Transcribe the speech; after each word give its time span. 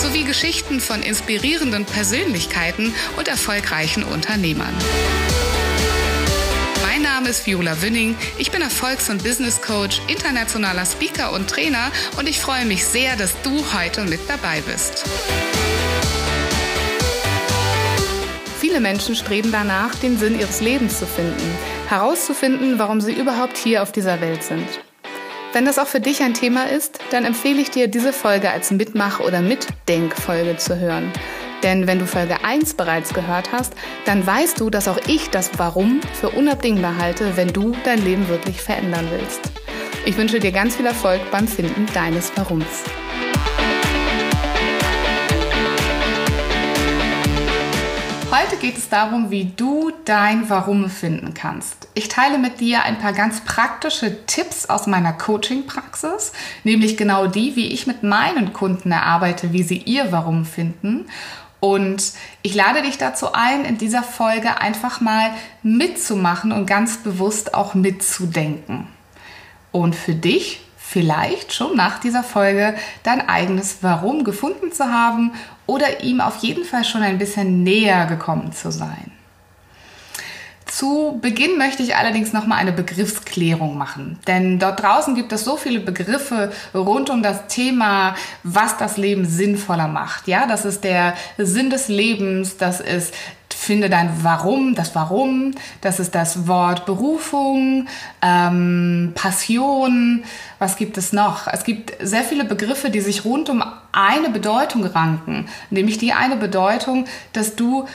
sowie 0.00 0.24
Geschichten 0.24 0.80
von 0.80 1.02
inspirierenden 1.02 1.84
Persönlichkeiten 1.84 2.94
und 3.18 3.28
erfolgreichen 3.28 4.02
Unternehmern. 4.02 4.74
Mein 6.82 7.02
Name 7.02 7.28
ist 7.28 7.46
Viola 7.46 7.82
Wünning. 7.82 8.16
Ich 8.38 8.50
bin 8.50 8.62
Erfolgs- 8.62 9.10
und 9.10 9.22
Business 9.22 9.60
Coach, 9.60 10.00
internationaler 10.08 10.86
Speaker 10.86 11.32
und 11.32 11.50
Trainer 11.50 11.92
und 12.16 12.28
ich 12.28 12.40
freue 12.40 12.64
mich 12.64 12.84
sehr, 12.86 13.16
dass 13.16 13.34
du 13.42 13.62
heute 13.74 14.04
mit 14.04 14.20
dabei 14.26 14.62
bist. 14.62 15.04
Viele 18.58 18.80
Menschen 18.80 19.14
streben 19.14 19.52
danach, 19.52 19.94
den 19.96 20.18
Sinn 20.18 20.40
ihres 20.40 20.62
Lebens 20.62 20.98
zu 20.98 21.06
finden, 21.06 21.58
herauszufinden, 21.88 22.78
warum 22.78 23.02
sie 23.02 23.12
überhaupt 23.12 23.58
hier 23.58 23.82
auf 23.82 23.92
dieser 23.92 24.20
Welt 24.22 24.42
sind. 24.42 24.66
Wenn 25.52 25.64
das 25.64 25.80
auch 25.80 25.88
für 25.88 25.98
dich 25.98 26.22
ein 26.22 26.34
Thema 26.34 26.68
ist, 26.68 27.00
dann 27.10 27.24
empfehle 27.24 27.60
ich 27.60 27.70
dir, 27.70 27.88
diese 27.88 28.12
Folge 28.12 28.50
als 28.50 28.70
Mitmach- 28.70 29.18
oder 29.18 29.40
Mitdenkfolge 29.40 30.56
zu 30.56 30.78
hören. 30.78 31.12
Denn 31.64 31.88
wenn 31.88 31.98
du 31.98 32.06
Folge 32.06 32.44
1 32.44 32.74
bereits 32.74 33.12
gehört 33.12 33.50
hast, 33.52 33.74
dann 34.04 34.24
weißt 34.24 34.60
du, 34.60 34.70
dass 34.70 34.86
auch 34.86 34.98
ich 35.08 35.28
das 35.30 35.50
Warum 35.58 36.00
für 36.18 36.30
unabdingbar 36.30 36.96
halte, 36.98 37.36
wenn 37.36 37.52
du 37.52 37.74
dein 37.84 38.02
Leben 38.04 38.28
wirklich 38.28 38.62
verändern 38.62 39.08
willst. 39.10 39.40
Ich 40.06 40.16
wünsche 40.16 40.38
dir 40.38 40.52
ganz 40.52 40.76
viel 40.76 40.86
Erfolg 40.86 41.20
beim 41.32 41.48
Finden 41.48 41.86
deines 41.92 42.34
Warums. 42.36 42.84
Geht 48.60 48.78
es 48.78 48.88
darum, 48.88 49.30
wie 49.30 49.52
du 49.56 49.90
dein 50.04 50.48
Warum 50.48 50.88
finden 50.88 51.34
kannst. 51.34 51.88
Ich 51.94 52.08
teile 52.08 52.38
mit 52.38 52.60
dir 52.60 52.84
ein 52.84 52.98
paar 52.98 53.12
ganz 53.12 53.40
praktische 53.40 54.24
Tipps 54.26 54.66
aus 54.66 54.86
meiner 54.86 55.12
Coaching-Praxis, 55.12 56.32
nämlich 56.62 56.96
genau 56.96 57.26
die, 57.26 57.56
wie 57.56 57.72
ich 57.72 57.86
mit 57.86 58.02
meinen 58.02 58.52
Kunden 58.52 58.92
erarbeite, 58.92 59.52
wie 59.52 59.62
sie 59.62 59.78
ihr 59.78 60.12
Warum 60.12 60.44
finden. 60.44 61.06
Und 61.58 62.12
ich 62.42 62.54
lade 62.54 62.82
dich 62.82 62.96
dazu 62.96 63.32
ein, 63.32 63.64
in 63.64 63.76
dieser 63.76 64.02
Folge 64.02 64.60
einfach 64.60 65.00
mal 65.00 65.30
mitzumachen 65.62 66.52
und 66.52 66.66
ganz 66.66 66.98
bewusst 66.98 67.54
auch 67.54 67.74
mitzudenken. 67.74 68.86
Und 69.72 69.94
für 69.94 70.14
dich 70.14 70.62
vielleicht 70.76 71.52
schon 71.52 71.76
nach 71.76 72.00
dieser 72.00 72.24
Folge 72.24 72.74
dein 73.04 73.28
eigenes 73.28 73.78
Warum 73.82 74.24
gefunden 74.24 74.72
zu 74.72 74.86
haben 74.90 75.32
oder 75.70 76.02
ihm 76.02 76.20
auf 76.20 76.38
jeden 76.38 76.64
Fall 76.64 76.84
schon 76.84 77.02
ein 77.02 77.18
bisschen 77.18 77.62
näher 77.62 78.06
gekommen 78.06 78.52
zu 78.52 78.72
sein. 78.72 79.12
Zu 80.66 81.18
Beginn 81.20 81.58
möchte 81.58 81.82
ich 81.82 81.96
allerdings 81.96 82.32
noch 82.32 82.46
mal 82.46 82.56
eine 82.56 82.72
Begriffsklärung 82.72 83.76
machen, 83.76 84.18
denn 84.26 84.58
dort 84.58 84.82
draußen 84.82 85.14
gibt 85.14 85.32
es 85.32 85.44
so 85.44 85.56
viele 85.56 85.80
Begriffe 85.80 86.52
rund 86.74 87.10
um 87.10 87.22
das 87.22 87.48
Thema, 87.48 88.14
was 88.44 88.76
das 88.76 88.96
Leben 88.96 89.24
sinnvoller 89.24 89.88
macht. 89.88 90.28
Ja, 90.28 90.46
das 90.46 90.64
ist 90.64 90.84
der 90.84 91.14
Sinn 91.38 91.70
des 91.70 91.88
Lebens, 91.88 92.56
das 92.56 92.80
ist 92.80 93.14
finde 93.60 93.90
dein 93.90 94.24
Warum, 94.24 94.74
das 94.74 94.94
Warum, 94.94 95.52
das 95.82 96.00
ist 96.00 96.14
das 96.14 96.48
Wort 96.48 96.86
Berufung, 96.86 97.86
ähm, 98.22 99.12
Passion, 99.14 100.24
was 100.58 100.76
gibt 100.76 100.96
es 100.96 101.12
noch? 101.12 101.46
Es 101.46 101.64
gibt 101.64 101.92
sehr 102.00 102.24
viele 102.24 102.44
Begriffe, 102.44 102.90
die 102.90 103.00
sich 103.00 103.24
rund 103.24 103.50
um 103.50 103.62
eine 103.92 104.30
Bedeutung 104.30 104.84
ranken, 104.84 105.48
nämlich 105.70 105.98
die 105.98 106.12
eine 106.12 106.36
Bedeutung, 106.36 107.06
dass 107.32 107.56
du 107.56 107.86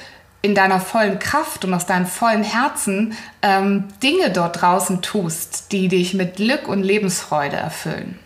in 0.41 0.53
deiner 0.53 0.79
vollen 0.79 1.17
Kraft 1.17 1.65
und 1.65 1.73
aus 1.73 1.87
deinem 1.87 2.05
vollen 2.05 2.43
Herzen 2.43 3.13
ähm, 3.41 3.85
Dinge 4.03 4.29
dort 4.29 4.61
draußen 4.61 5.01
tust, 5.01 5.71
die 5.71 5.87
dich 5.87 6.13
mit 6.13 6.35
Glück 6.35 6.67
und 6.67 6.83
Lebensfreude 6.83 7.55
erfüllen. 7.55 8.19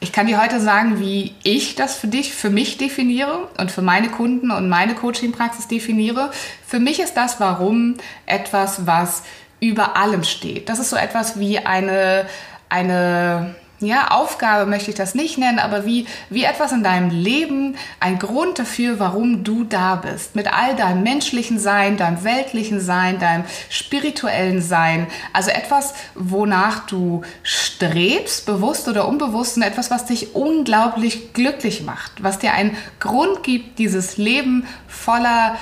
Ich 0.00 0.12
kann 0.12 0.26
dir 0.26 0.42
heute 0.42 0.60
sagen, 0.60 1.00
wie 1.00 1.34
ich 1.44 1.76
das 1.76 1.94
für 1.94 2.08
dich, 2.08 2.34
für 2.34 2.50
mich 2.50 2.76
definiere 2.76 3.48
und 3.56 3.70
für 3.70 3.82
meine 3.82 4.08
Kunden 4.08 4.50
und 4.50 4.68
meine 4.68 4.94
Coaching-Praxis 4.94 5.68
definiere. 5.68 6.30
Für 6.66 6.80
mich 6.80 7.00
ist 7.00 7.14
das 7.14 7.40
Warum 7.40 7.94
etwas, 8.26 8.86
was 8.86 9.22
über 9.60 9.96
allem 9.96 10.24
steht. 10.24 10.68
Das 10.68 10.78
ist 10.78 10.90
so 10.90 10.96
etwas 10.96 11.38
wie 11.38 11.58
eine, 11.60 12.26
eine 12.68 13.54
ja, 13.84 14.08
Aufgabe 14.10 14.66
möchte 14.66 14.90
ich 14.90 14.96
das 14.96 15.14
nicht 15.14 15.38
nennen, 15.38 15.58
aber 15.58 15.84
wie, 15.84 16.06
wie 16.30 16.44
etwas 16.44 16.72
in 16.72 16.82
deinem 16.82 17.10
Leben, 17.10 17.76
ein 18.00 18.18
Grund 18.18 18.58
dafür, 18.58 18.98
warum 18.98 19.44
du 19.44 19.64
da 19.64 19.96
bist. 19.96 20.36
Mit 20.36 20.52
all 20.52 20.76
deinem 20.76 21.02
menschlichen 21.02 21.58
Sein, 21.58 21.96
deinem 21.96 22.24
weltlichen 22.24 22.80
Sein, 22.80 23.18
deinem 23.18 23.44
spirituellen 23.68 24.62
Sein. 24.62 25.06
Also 25.32 25.50
etwas, 25.50 25.94
wonach 26.14 26.86
du 26.86 27.22
strebst, 27.42 28.46
bewusst 28.46 28.88
oder 28.88 29.08
unbewusst, 29.08 29.56
und 29.56 29.62
etwas, 29.62 29.90
was 29.90 30.06
dich 30.06 30.34
unglaublich 30.34 31.32
glücklich 31.32 31.82
macht, 31.82 32.22
was 32.22 32.38
dir 32.38 32.52
einen 32.52 32.76
Grund 33.00 33.42
gibt, 33.42 33.78
dieses 33.78 34.16
Leben 34.16 34.66
voller 34.88 35.56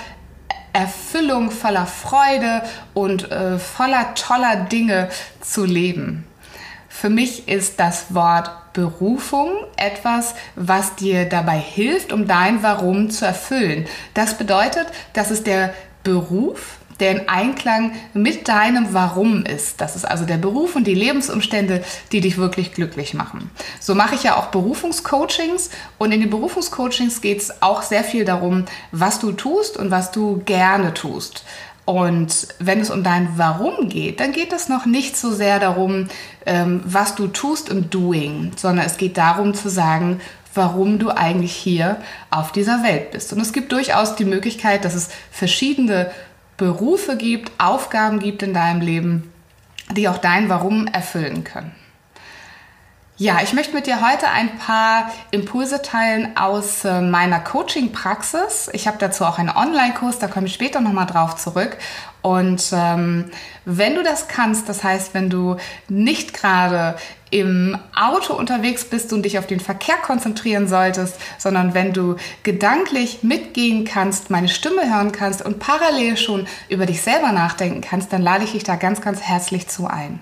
Erfüllung, 0.72 1.50
voller 1.50 1.86
Freude 1.86 2.62
und 2.94 3.30
äh, 3.30 3.58
voller 3.58 4.14
toller 4.14 4.56
Dinge 4.56 5.08
zu 5.40 5.64
leben. 5.64 6.24
Für 7.02 7.10
mich 7.10 7.48
ist 7.48 7.80
das 7.80 8.14
Wort 8.14 8.48
Berufung 8.74 9.50
etwas, 9.76 10.36
was 10.54 10.94
dir 10.94 11.24
dabei 11.24 11.58
hilft, 11.58 12.12
um 12.12 12.28
dein 12.28 12.62
Warum 12.62 13.10
zu 13.10 13.26
erfüllen. 13.26 13.88
Das 14.14 14.38
bedeutet, 14.38 14.86
dass 15.12 15.32
es 15.32 15.42
der 15.42 15.74
Beruf, 16.04 16.76
der 17.00 17.10
in 17.10 17.28
Einklang 17.28 17.90
mit 18.14 18.46
deinem 18.46 18.94
Warum 18.94 19.44
ist. 19.44 19.80
Das 19.80 19.96
ist 19.96 20.04
also 20.04 20.26
der 20.26 20.36
Beruf 20.36 20.76
und 20.76 20.86
die 20.86 20.94
Lebensumstände, 20.94 21.82
die 22.12 22.20
dich 22.20 22.38
wirklich 22.38 22.72
glücklich 22.72 23.14
machen. 23.14 23.50
So 23.80 23.96
mache 23.96 24.14
ich 24.14 24.22
ja 24.22 24.36
auch 24.36 24.52
Berufungscoachings 24.52 25.70
und 25.98 26.12
in 26.12 26.20
den 26.20 26.30
Berufungscoachings 26.30 27.20
geht 27.20 27.40
es 27.40 27.62
auch 27.62 27.82
sehr 27.82 28.04
viel 28.04 28.24
darum, 28.24 28.66
was 28.92 29.18
du 29.18 29.32
tust 29.32 29.76
und 29.76 29.90
was 29.90 30.12
du 30.12 30.40
gerne 30.44 30.94
tust. 30.94 31.44
Und 31.84 32.48
wenn 32.60 32.80
es 32.80 32.90
um 32.90 33.02
dein 33.02 33.36
Warum 33.36 33.88
geht, 33.88 34.20
dann 34.20 34.32
geht 34.32 34.52
es 34.52 34.68
noch 34.68 34.86
nicht 34.86 35.16
so 35.16 35.32
sehr 35.32 35.58
darum, 35.58 36.08
ähm, 36.46 36.80
was 36.84 37.16
du 37.16 37.26
tust 37.26 37.68
im 37.68 37.90
Doing, 37.90 38.52
sondern 38.56 38.86
es 38.86 38.96
geht 38.96 39.16
darum 39.16 39.52
zu 39.52 39.68
sagen, 39.68 40.20
warum 40.54 40.98
du 40.98 41.10
eigentlich 41.10 41.54
hier 41.54 41.96
auf 42.30 42.52
dieser 42.52 42.84
Welt 42.84 43.10
bist. 43.10 43.32
Und 43.32 43.40
es 43.40 43.52
gibt 43.52 43.72
durchaus 43.72 44.14
die 44.14 44.24
Möglichkeit, 44.24 44.84
dass 44.84 44.94
es 44.94 45.08
verschiedene 45.30 46.10
Berufe 46.56 47.16
gibt, 47.16 47.50
Aufgaben 47.58 48.20
gibt 48.20 48.42
in 48.42 48.54
deinem 48.54 48.80
Leben, 48.80 49.32
die 49.90 50.08
auch 50.08 50.18
dein 50.18 50.48
Warum 50.48 50.86
erfüllen 50.86 51.42
können. 51.42 51.72
Ja, 53.22 53.38
ich 53.40 53.52
möchte 53.52 53.72
mit 53.72 53.86
dir 53.86 54.04
heute 54.04 54.26
ein 54.30 54.58
paar 54.58 55.12
Impulse 55.30 55.80
teilen 55.80 56.36
aus 56.36 56.84
äh, 56.84 57.00
meiner 57.00 57.38
Coaching-Praxis. 57.38 58.68
Ich 58.72 58.88
habe 58.88 58.98
dazu 58.98 59.24
auch 59.24 59.38
einen 59.38 59.50
Online-Kurs, 59.50 60.18
da 60.18 60.26
komme 60.26 60.48
ich 60.48 60.54
später 60.54 60.80
nochmal 60.80 61.06
drauf 61.06 61.36
zurück. 61.36 61.78
Und 62.20 62.72
ähm, 62.72 63.30
wenn 63.64 63.94
du 63.94 64.02
das 64.02 64.26
kannst, 64.26 64.68
das 64.68 64.82
heißt, 64.82 65.14
wenn 65.14 65.30
du 65.30 65.54
nicht 65.88 66.34
gerade 66.34 66.96
im 67.30 67.78
Auto 67.94 68.34
unterwegs 68.34 68.86
bist 68.86 69.12
und 69.12 69.22
dich 69.22 69.38
auf 69.38 69.46
den 69.46 69.60
Verkehr 69.60 69.98
konzentrieren 69.98 70.66
solltest, 70.66 71.14
sondern 71.38 71.74
wenn 71.74 71.92
du 71.92 72.16
gedanklich 72.42 73.22
mitgehen 73.22 73.84
kannst, 73.84 74.30
meine 74.30 74.48
Stimme 74.48 74.92
hören 74.92 75.12
kannst 75.12 75.42
und 75.42 75.60
parallel 75.60 76.16
schon 76.16 76.48
über 76.68 76.86
dich 76.86 77.02
selber 77.02 77.30
nachdenken 77.30 77.82
kannst, 77.82 78.12
dann 78.12 78.20
lade 78.20 78.42
ich 78.42 78.50
dich 78.50 78.64
da 78.64 78.74
ganz, 78.74 79.00
ganz 79.00 79.20
herzlich 79.20 79.68
zu 79.68 79.86
ein. 79.86 80.18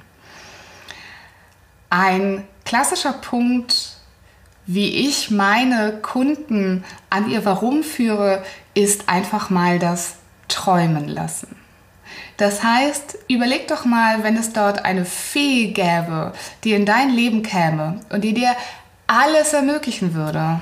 Ein 1.88 2.44
klassischer 2.70 3.14
Punkt, 3.14 3.96
wie 4.64 5.08
ich 5.08 5.32
meine 5.32 5.99
Kunden 6.02 6.84
an 7.11 7.28
ihr 7.28 7.44
Warum 7.44 7.82
führe, 7.82 8.44
ist 8.75 9.08
einfach 9.08 9.50
mal 9.50 9.81
das 9.81 10.19
Träumen 10.46 11.08
lassen. 11.08 11.56
Das 12.37 12.62
heißt, 12.62 13.19
überleg 13.26 13.67
doch 13.67 13.84
mal, 13.84 14.22
wenn 14.22 14.37
es 14.37 14.52
dort 14.52 14.84
eine 14.84 15.05
Fee 15.05 15.72
gäbe, 15.72 16.32
die 16.62 16.70
in 16.70 16.87
dein 16.87 17.11
Leben 17.11 17.43
käme 17.43 18.02
und 18.11 18.22
die 18.22 18.34
dir 18.34 18.55
alles 19.08 19.52
ermöglichen 19.52 20.14
würde. 20.14 20.61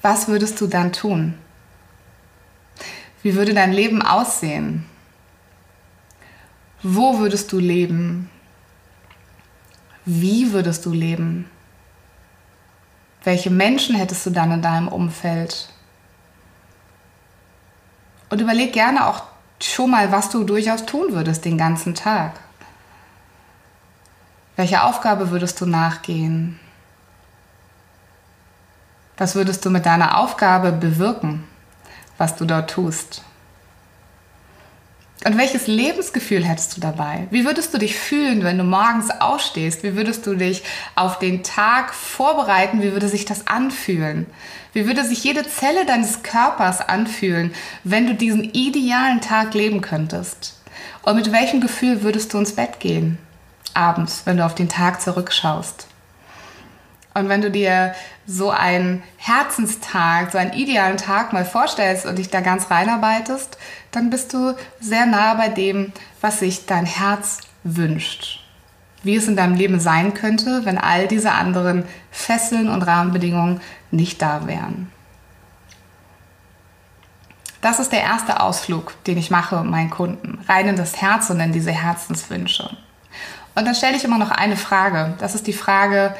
Was 0.00 0.26
würdest 0.26 0.58
du 0.62 0.68
dann 0.68 0.94
tun? 0.94 1.34
Wie 3.22 3.34
würde 3.34 3.52
dein 3.52 3.74
Leben 3.74 4.00
aussehen? 4.00 4.86
Wo 6.82 7.18
würdest 7.18 7.52
du 7.52 7.58
leben? 7.58 8.30
Wie 10.04 10.52
würdest 10.52 10.84
du 10.84 10.92
leben? 10.92 11.50
Welche 13.22 13.50
Menschen 13.50 13.96
hättest 13.96 14.26
du 14.26 14.30
dann 14.30 14.52
in 14.52 14.62
deinem 14.62 14.88
Umfeld? 14.88 15.68
Und 18.28 18.40
überleg 18.40 18.72
gerne 18.72 19.06
auch 19.06 19.22
schon 19.62 19.90
mal, 19.90 20.12
was 20.12 20.28
du 20.28 20.44
durchaus 20.44 20.84
tun 20.84 21.12
würdest 21.12 21.44
den 21.44 21.56
ganzen 21.56 21.94
Tag. 21.94 22.32
Welche 24.56 24.82
Aufgabe 24.82 25.30
würdest 25.30 25.60
du 25.60 25.66
nachgehen? 25.66 26.60
Was 29.16 29.34
würdest 29.34 29.64
du 29.64 29.70
mit 29.70 29.86
deiner 29.86 30.18
Aufgabe 30.18 30.72
bewirken, 30.72 31.44
was 32.18 32.36
du 32.36 32.44
dort 32.44 32.70
tust? 32.70 33.22
Und 35.24 35.38
welches 35.38 35.66
Lebensgefühl 35.66 36.44
hättest 36.44 36.76
du 36.76 36.82
dabei? 36.82 37.26
Wie 37.30 37.46
würdest 37.46 37.72
du 37.72 37.78
dich 37.78 37.96
fühlen, 37.96 38.44
wenn 38.44 38.58
du 38.58 38.64
morgens 38.64 39.08
aufstehst? 39.10 39.82
Wie 39.82 39.96
würdest 39.96 40.26
du 40.26 40.34
dich 40.34 40.62
auf 40.96 41.18
den 41.18 41.42
Tag 41.42 41.94
vorbereiten? 41.94 42.82
Wie 42.82 42.92
würde 42.92 43.08
sich 43.08 43.24
das 43.24 43.46
anfühlen? 43.46 44.26
Wie 44.74 44.86
würde 44.86 45.02
sich 45.02 45.24
jede 45.24 45.48
Zelle 45.48 45.86
deines 45.86 46.22
Körpers 46.22 46.82
anfühlen, 46.82 47.54
wenn 47.84 48.06
du 48.06 48.14
diesen 48.14 48.44
idealen 48.52 49.22
Tag 49.22 49.54
leben 49.54 49.80
könntest? 49.80 50.60
Und 51.02 51.16
mit 51.16 51.32
welchem 51.32 51.62
Gefühl 51.62 52.02
würdest 52.02 52.34
du 52.34 52.38
ins 52.38 52.54
Bett 52.54 52.78
gehen? 52.78 53.16
Abends, 53.72 54.22
wenn 54.26 54.36
du 54.36 54.44
auf 54.44 54.54
den 54.54 54.68
Tag 54.68 55.00
zurückschaust. 55.00 55.86
Und 57.14 57.28
wenn 57.28 57.40
du 57.40 57.50
dir 57.50 57.94
so 58.26 58.50
einen 58.50 59.04
Herzenstag, 59.18 60.32
so 60.32 60.38
einen 60.38 60.52
idealen 60.52 60.96
Tag 60.96 61.32
mal 61.32 61.44
vorstellst 61.44 62.06
und 62.06 62.18
dich 62.18 62.28
da 62.28 62.40
ganz 62.40 62.70
reinarbeitest, 62.70 63.56
dann 63.92 64.10
bist 64.10 64.32
du 64.32 64.56
sehr 64.80 65.06
nah 65.06 65.34
bei 65.34 65.48
dem, 65.48 65.92
was 66.20 66.40
sich 66.40 66.66
dein 66.66 66.86
Herz 66.86 67.38
wünscht. 67.62 68.40
Wie 69.04 69.14
es 69.14 69.28
in 69.28 69.36
deinem 69.36 69.54
Leben 69.54 69.78
sein 69.78 70.14
könnte, 70.14 70.64
wenn 70.64 70.78
all 70.78 71.06
diese 71.06 71.32
anderen 71.32 71.84
Fesseln 72.10 72.68
und 72.68 72.82
Rahmenbedingungen 72.82 73.60
nicht 73.92 74.20
da 74.20 74.48
wären. 74.48 74.90
Das 77.60 77.78
ist 77.78 77.92
der 77.92 78.02
erste 78.02 78.40
Ausflug, 78.40 78.92
den 79.04 79.16
ich 79.18 79.30
mache 79.30 79.56
mit 79.62 79.70
meinen 79.70 79.90
Kunden. 79.90 80.40
Rein 80.48 80.68
in 80.68 80.76
das 80.76 81.00
Herz 81.00 81.30
und 81.30 81.40
in 81.40 81.52
diese 81.52 81.70
Herzenswünsche. 81.70 82.76
Und 83.54 83.64
dann 83.64 83.74
stelle 83.74 83.96
ich 83.96 84.04
immer 84.04 84.18
noch 84.18 84.30
eine 84.30 84.56
Frage. 84.56 85.14
Das 85.18 85.34
ist 85.34 85.46
die 85.46 85.52
Frage, 85.52 86.14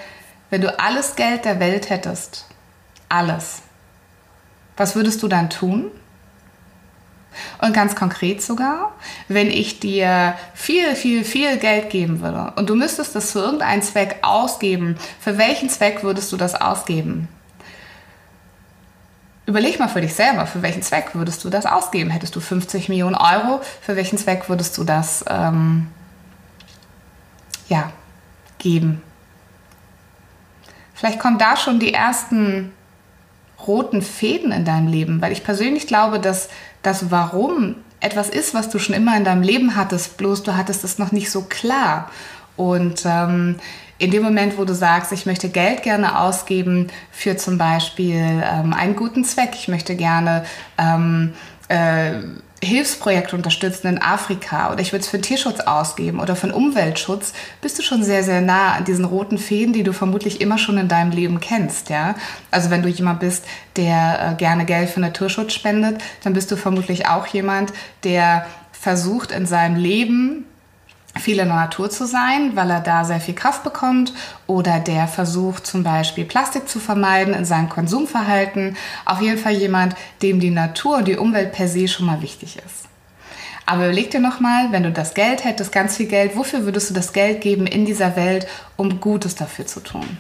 wenn 0.55 0.61
du 0.61 0.79
alles 0.79 1.17
Geld 1.17 1.47
der 1.47 1.59
Welt 1.59 1.91
hättest, 1.91 2.47
alles, 3.09 3.63
was 4.77 4.95
würdest 4.95 5.21
du 5.25 5.27
dann 5.27 5.51
tun? 5.51 5.91
Und 7.61 7.73
ganz 7.73 7.97
konkret 7.97 8.41
sogar, 8.41 8.93
wenn 9.27 9.51
ich 9.51 9.81
dir 9.81 10.37
viel, 10.55 10.95
viel, 10.95 11.25
viel 11.25 11.57
Geld 11.57 11.91
geben 11.91 12.21
würde 12.21 12.53
und 12.55 12.71
du 12.71 12.77
müsstest 12.77 13.17
das 13.17 13.33
für 13.33 13.41
irgendeinen 13.41 13.83
Zweck 13.83 14.19
ausgeben, 14.23 14.97
für 15.19 15.39
welchen 15.39 15.69
Zweck 15.69 16.05
würdest 16.05 16.31
du 16.31 16.37
das 16.37 16.55
ausgeben? 16.55 17.27
Überleg 19.47 19.81
mal 19.81 19.89
für 19.89 20.03
dich 20.03 20.15
selber, 20.15 20.47
für 20.47 20.63
welchen 20.63 20.83
Zweck 20.83 21.17
würdest 21.17 21.43
du 21.43 21.51
das 21.51 21.67
ausgeben? 21.67 22.11
Hättest 22.11 22.37
du 22.37 22.39
50 22.39 22.89
Millionen 22.89 23.17
Euro, 23.17 23.61
für 23.81 23.97
welchen 23.97 24.19
Zweck 24.19 24.49
würdest 24.49 24.79
du 24.79 24.85
das 24.85 25.25
ähm, 25.29 25.89
ja, 27.69 27.91
geben? 28.59 29.03
Vielleicht 30.95 31.19
kommen 31.19 31.39
da 31.39 31.57
schon 31.57 31.81
die 31.81 31.93
ersten 31.93 32.73
roten 33.67 34.03
Fäden 34.03 34.53
in 34.53 34.65
deinem 34.65 34.89
Leben, 34.89 35.21
weil 35.21 35.33
ich 35.33 35.45
persönlich 35.45 35.87
glaube, 35.87 36.21
dass 36.21 36.49
das 36.83 37.11
Warum 37.11 37.77
etwas 38.01 38.29
ist, 38.29 38.55
was 38.55 38.69
du 38.69 38.79
schon 38.79 38.95
immer 38.95 39.17
in 39.17 39.25
deinem 39.25 39.43
Leben 39.43 39.77
hattest, 39.77 40.17
bloß 40.19 40.43
du 40.43 40.57
hattest 40.57 40.85
es 40.85 40.99
noch 40.99 41.13
nicht 41.13 41.31
so 41.31 41.43
klar. 41.43 42.11
Und 42.57 43.03
ähm, 43.07 43.57
in 43.99 44.11
dem 44.11 44.23
Moment, 44.23 44.59
wo 44.59 44.65
du 44.65 44.75
sagst, 44.75 45.13
ich 45.13 45.25
möchte 45.25 45.49
Geld 45.49 45.83
gerne 45.83 46.19
ausgeben 46.19 46.89
für 47.11 47.37
zum 47.37 47.59
Beispiel 47.59 48.43
ähm, 48.45 48.73
einen 48.73 48.97
guten 48.97 49.25
Zweck, 49.25 49.51
ich 49.55 49.69
möchte 49.69 49.97
gerne 49.97 50.45
ähm, 50.79 51.33
äh, 51.69 52.19
Hilfsprojekte 52.65 53.37
unterstützen 53.37 53.87
in 53.87 54.03
Afrika 54.03 54.73
oder 54.73 54.81
ich 54.81 54.93
würde 54.93 55.05
es 55.05 55.09
für 55.09 55.21
Tierschutz 55.21 55.61
ausgeben 55.61 56.21
oder 56.21 56.37
für 56.37 56.53
Umweltschutz, 56.53 57.33
bist 57.61 57.79
du 57.79 57.83
schon 57.83 58.03
sehr, 58.03 58.23
sehr 58.23 58.41
nah 58.41 58.73
an 58.73 58.85
diesen 58.85 59.05
roten 59.05 59.39
Fäden, 59.39 59.73
die 59.73 59.83
du 59.83 59.93
vermutlich 59.93 60.41
immer 60.41 60.59
schon 60.59 60.79
in 60.79 60.89
deinem 60.89 61.11
Leben 61.11 61.41
kennst. 61.41 61.91
Ja? 61.91 62.15
Also 62.51 62.71
wenn 62.71 62.83
du 62.83 62.89
jemand 62.89 63.21
bist, 63.21 63.45
der 63.77 64.33
äh, 64.33 64.35
gerne 64.37 64.65
Geld 64.65 64.91
für 64.91 65.01
Naturschutz 65.01 65.53
spendet, 65.53 66.03
dann 66.23 66.33
bist 66.33 66.51
du 66.51 66.57
vermutlich 66.57 67.07
auch 67.07 67.27
jemand, 67.27 67.73
der 68.03 68.47
versucht 68.73 69.33
in 69.33 69.47
seinem 69.47 69.77
Leben 69.77 70.45
viel 71.19 71.39
in 71.39 71.49
der 71.49 71.57
Natur 71.57 71.91
zu 71.91 72.07
sein, 72.07 72.57
weil 72.57 72.71
er 72.71 72.81
da 72.81 73.05
sehr 73.05 73.21
viel 73.21 73.35
Kraft 73.35 73.63
bekommt 73.63 74.13
oder 74.47 74.81
der 74.81 75.07
versucht 75.07 75.67
zum 75.67 75.83
Beispiel 75.83 76.25
Plastik 76.25 76.69
zu 76.69 76.81
vermeiden 76.81 77.35
in 77.35 77.45
seinem 77.45 77.69
Konsumverhalten. 77.69 78.77
Auf 79.05 79.21
jeden 79.21 79.39
Fall 79.39 79.53
jemand, 79.53 79.95
dem 80.23 80.41
die 80.41 80.51
Natur 80.51 80.99
und 80.99 81.09
die 81.09 81.17
Umwelt 81.17 81.53
per 81.53 81.69
se 81.69 81.89
schon 81.89 82.07
mal 82.07 82.21
wichtig 82.21 82.57
ist. 82.57 82.89
Aber 83.67 83.87
überleg 83.87 84.11
dir 84.11 84.21
nochmal, 84.21 84.73
wenn 84.73 84.83
du 84.83 84.93
das 84.93 85.15
Geld 85.15 85.45
hättest, 85.45 85.73
ganz 85.73 85.97
viel 85.97 86.07
Geld, 86.07 86.37
wofür 86.37 86.65
würdest 86.65 86.91
du 86.91 86.95
das 86.95 87.13
Geld 87.13 87.41
geben 87.41 87.67
in 87.67 87.87
dieser 87.87 88.15
Welt, 88.17 88.47
um 88.77 89.01
Gutes 89.01 89.35
dafür 89.35 89.67
zu 89.67 89.81
tun? 89.81 90.19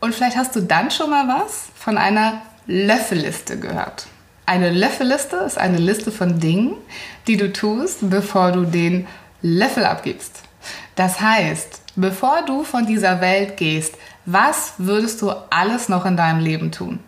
Und 0.00 0.14
vielleicht 0.14 0.36
hast 0.36 0.54
du 0.54 0.60
dann 0.60 0.90
schon 0.90 1.08
mal 1.10 1.26
was 1.26 1.68
von 1.74 1.96
einer 1.96 2.42
Löffelliste 2.66 3.58
gehört. 3.58 4.06
Eine 4.48 4.70
Löffelliste 4.70 5.36
ist 5.38 5.58
eine 5.58 5.78
Liste 5.78 6.12
von 6.12 6.38
Dingen, 6.38 6.76
die 7.26 7.36
du 7.36 7.52
tust, 7.52 8.08
bevor 8.08 8.52
du 8.52 8.64
den 8.64 9.08
Löffel 9.42 9.84
abgibst. 9.84 10.42
Das 10.94 11.20
heißt, 11.20 11.82
bevor 11.96 12.42
du 12.46 12.62
von 12.62 12.86
dieser 12.86 13.20
Welt 13.20 13.56
gehst, 13.56 13.96
was 14.24 14.74
würdest 14.78 15.20
du 15.20 15.32
alles 15.50 15.88
noch 15.88 16.06
in 16.06 16.16
deinem 16.16 16.40
Leben 16.40 16.70
tun? 16.70 17.00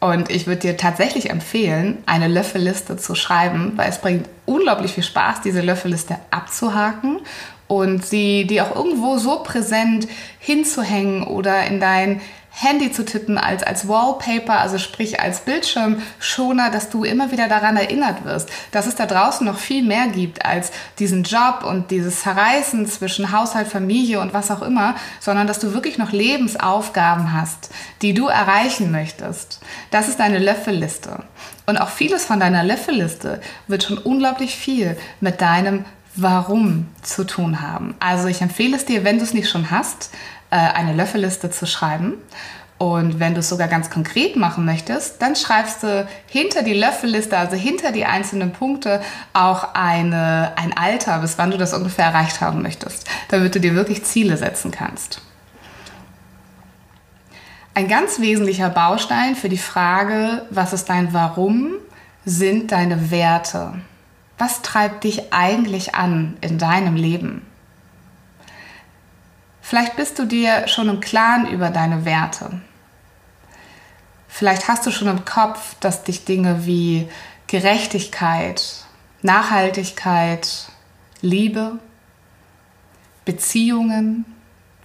Und 0.00 0.30
ich 0.30 0.46
würde 0.46 0.60
dir 0.60 0.76
tatsächlich 0.76 1.30
empfehlen, 1.30 2.02
eine 2.04 2.28
Löffelliste 2.28 2.96
zu 2.96 3.14
schreiben, 3.14 3.72
weil 3.76 3.88
es 3.88 3.98
bringt 3.98 4.28
unglaublich 4.44 4.92
viel 4.92 5.02
Spaß, 5.02 5.40
diese 5.42 5.60
Löffelliste 5.62 6.16
abzuhaken 6.30 7.20
und 7.68 8.04
sie 8.04 8.46
dir 8.46 8.64
auch 8.64 8.76
irgendwo 8.76 9.18
so 9.18 9.40
präsent 9.40 10.06
hinzuhängen 10.38 11.22
oder 11.22 11.66
in 11.66 11.80
dein 11.80 12.20
Handy 12.56 12.92
zu 12.92 13.04
tippen 13.04 13.36
als, 13.36 13.64
als 13.64 13.88
Wallpaper, 13.88 14.60
also 14.60 14.78
sprich 14.78 15.18
als 15.18 15.40
Bildschirmschoner, 15.40 16.70
dass 16.70 16.88
du 16.88 17.02
immer 17.02 17.32
wieder 17.32 17.48
daran 17.48 17.76
erinnert 17.76 18.24
wirst, 18.24 18.48
dass 18.70 18.86
es 18.86 18.94
da 18.94 19.06
draußen 19.06 19.44
noch 19.44 19.58
viel 19.58 19.82
mehr 19.82 20.06
gibt 20.06 20.46
als 20.46 20.70
diesen 21.00 21.24
Job 21.24 21.64
und 21.64 21.90
dieses 21.90 22.20
Zerreißen 22.20 22.86
zwischen 22.86 23.32
Haushalt, 23.32 23.66
Familie 23.66 24.20
und 24.20 24.34
was 24.34 24.52
auch 24.52 24.62
immer, 24.62 24.94
sondern 25.18 25.48
dass 25.48 25.58
du 25.58 25.74
wirklich 25.74 25.98
noch 25.98 26.12
Lebensaufgaben 26.12 27.32
hast, 27.32 27.70
die 28.02 28.14
du 28.14 28.28
erreichen 28.28 28.92
möchtest. 28.92 29.58
Das 29.90 30.08
ist 30.08 30.20
deine 30.20 30.38
Löffelliste. 30.38 31.24
Und 31.66 31.78
auch 31.78 31.88
vieles 31.88 32.24
von 32.24 32.38
deiner 32.38 32.62
Löffelliste 32.62 33.40
wird 33.66 33.82
schon 33.82 33.98
unglaublich 33.98 34.54
viel 34.54 34.96
mit 35.20 35.40
deinem 35.40 35.84
Warum 36.16 36.88
zu 37.02 37.24
tun 37.24 37.60
haben. 37.60 37.94
Also 37.98 38.28
ich 38.28 38.40
empfehle 38.40 38.76
es 38.76 38.84
dir, 38.84 39.04
wenn 39.04 39.18
du 39.18 39.24
es 39.24 39.34
nicht 39.34 39.48
schon 39.48 39.70
hast, 39.70 40.10
äh, 40.50 40.56
eine 40.56 40.92
Löffelliste 40.92 41.50
zu 41.50 41.66
schreiben. 41.66 42.14
Und 42.78 43.20
wenn 43.20 43.34
du 43.34 43.40
es 43.40 43.48
sogar 43.48 43.68
ganz 43.68 43.88
konkret 43.88 44.36
machen 44.36 44.64
möchtest, 44.64 45.22
dann 45.22 45.36
schreibst 45.36 45.82
du 45.82 46.06
hinter 46.26 46.62
die 46.62 46.74
Löffelliste, 46.74 47.38
also 47.38 47.56
hinter 47.56 47.92
die 47.92 48.04
einzelnen 48.04 48.52
Punkte, 48.52 49.00
auch 49.32 49.74
eine, 49.74 50.52
ein 50.56 50.76
Alter, 50.76 51.18
bis 51.20 51.38
wann 51.38 51.50
du 51.50 51.56
das 51.56 51.72
ungefähr 51.72 52.06
erreicht 52.06 52.40
haben 52.40 52.62
möchtest, 52.62 53.08
damit 53.28 53.54
du 53.54 53.60
dir 53.60 53.74
wirklich 53.74 54.04
Ziele 54.04 54.36
setzen 54.36 54.70
kannst. 54.70 55.22
Ein 57.74 57.88
ganz 57.88 58.20
wesentlicher 58.20 58.70
Baustein 58.70 59.34
für 59.34 59.48
die 59.48 59.58
Frage, 59.58 60.42
was 60.50 60.72
ist 60.72 60.88
dein 60.88 61.12
Warum, 61.12 61.72
sind 62.24 62.70
deine 62.70 63.10
Werte. 63.10 63.74
Was 64.38 64.62
treibt 64.62 65.04
dich 65.04 65.32
eigentlich 65.32 65.94
an 65.94 66.36
in 66.40 66.58
deinem 66.58 66.96
Leben? 66.96 67.46
Vielleicht 69.60 69.96
bist 69.96 70.18
du 70.18 70.26
dir 70.26 70.68
schon 70.68 70.88
im 70.88 71.00
Klaren 71.00 71.48
über 71.48 71.70
deine 71.70 72.04
Werte. 72.04 72.60
Vielleicht 74.28 74.68
hast 74.68 74.84
du 74.84 74.90
schon 74.90 75.08
im 75.08 75.24
Kopf, 75.24 75.76
dass 75.80 76.02
dich 76.02 76.24
Dinge 76.24 76.66
wie 76.66 77.08
Gerechtigkeit, 77.46 78.84
Nachhaltigkeit, 79.22 80.66
Liebe, 81.22 81.78
Beziehungen, 83.24 84.24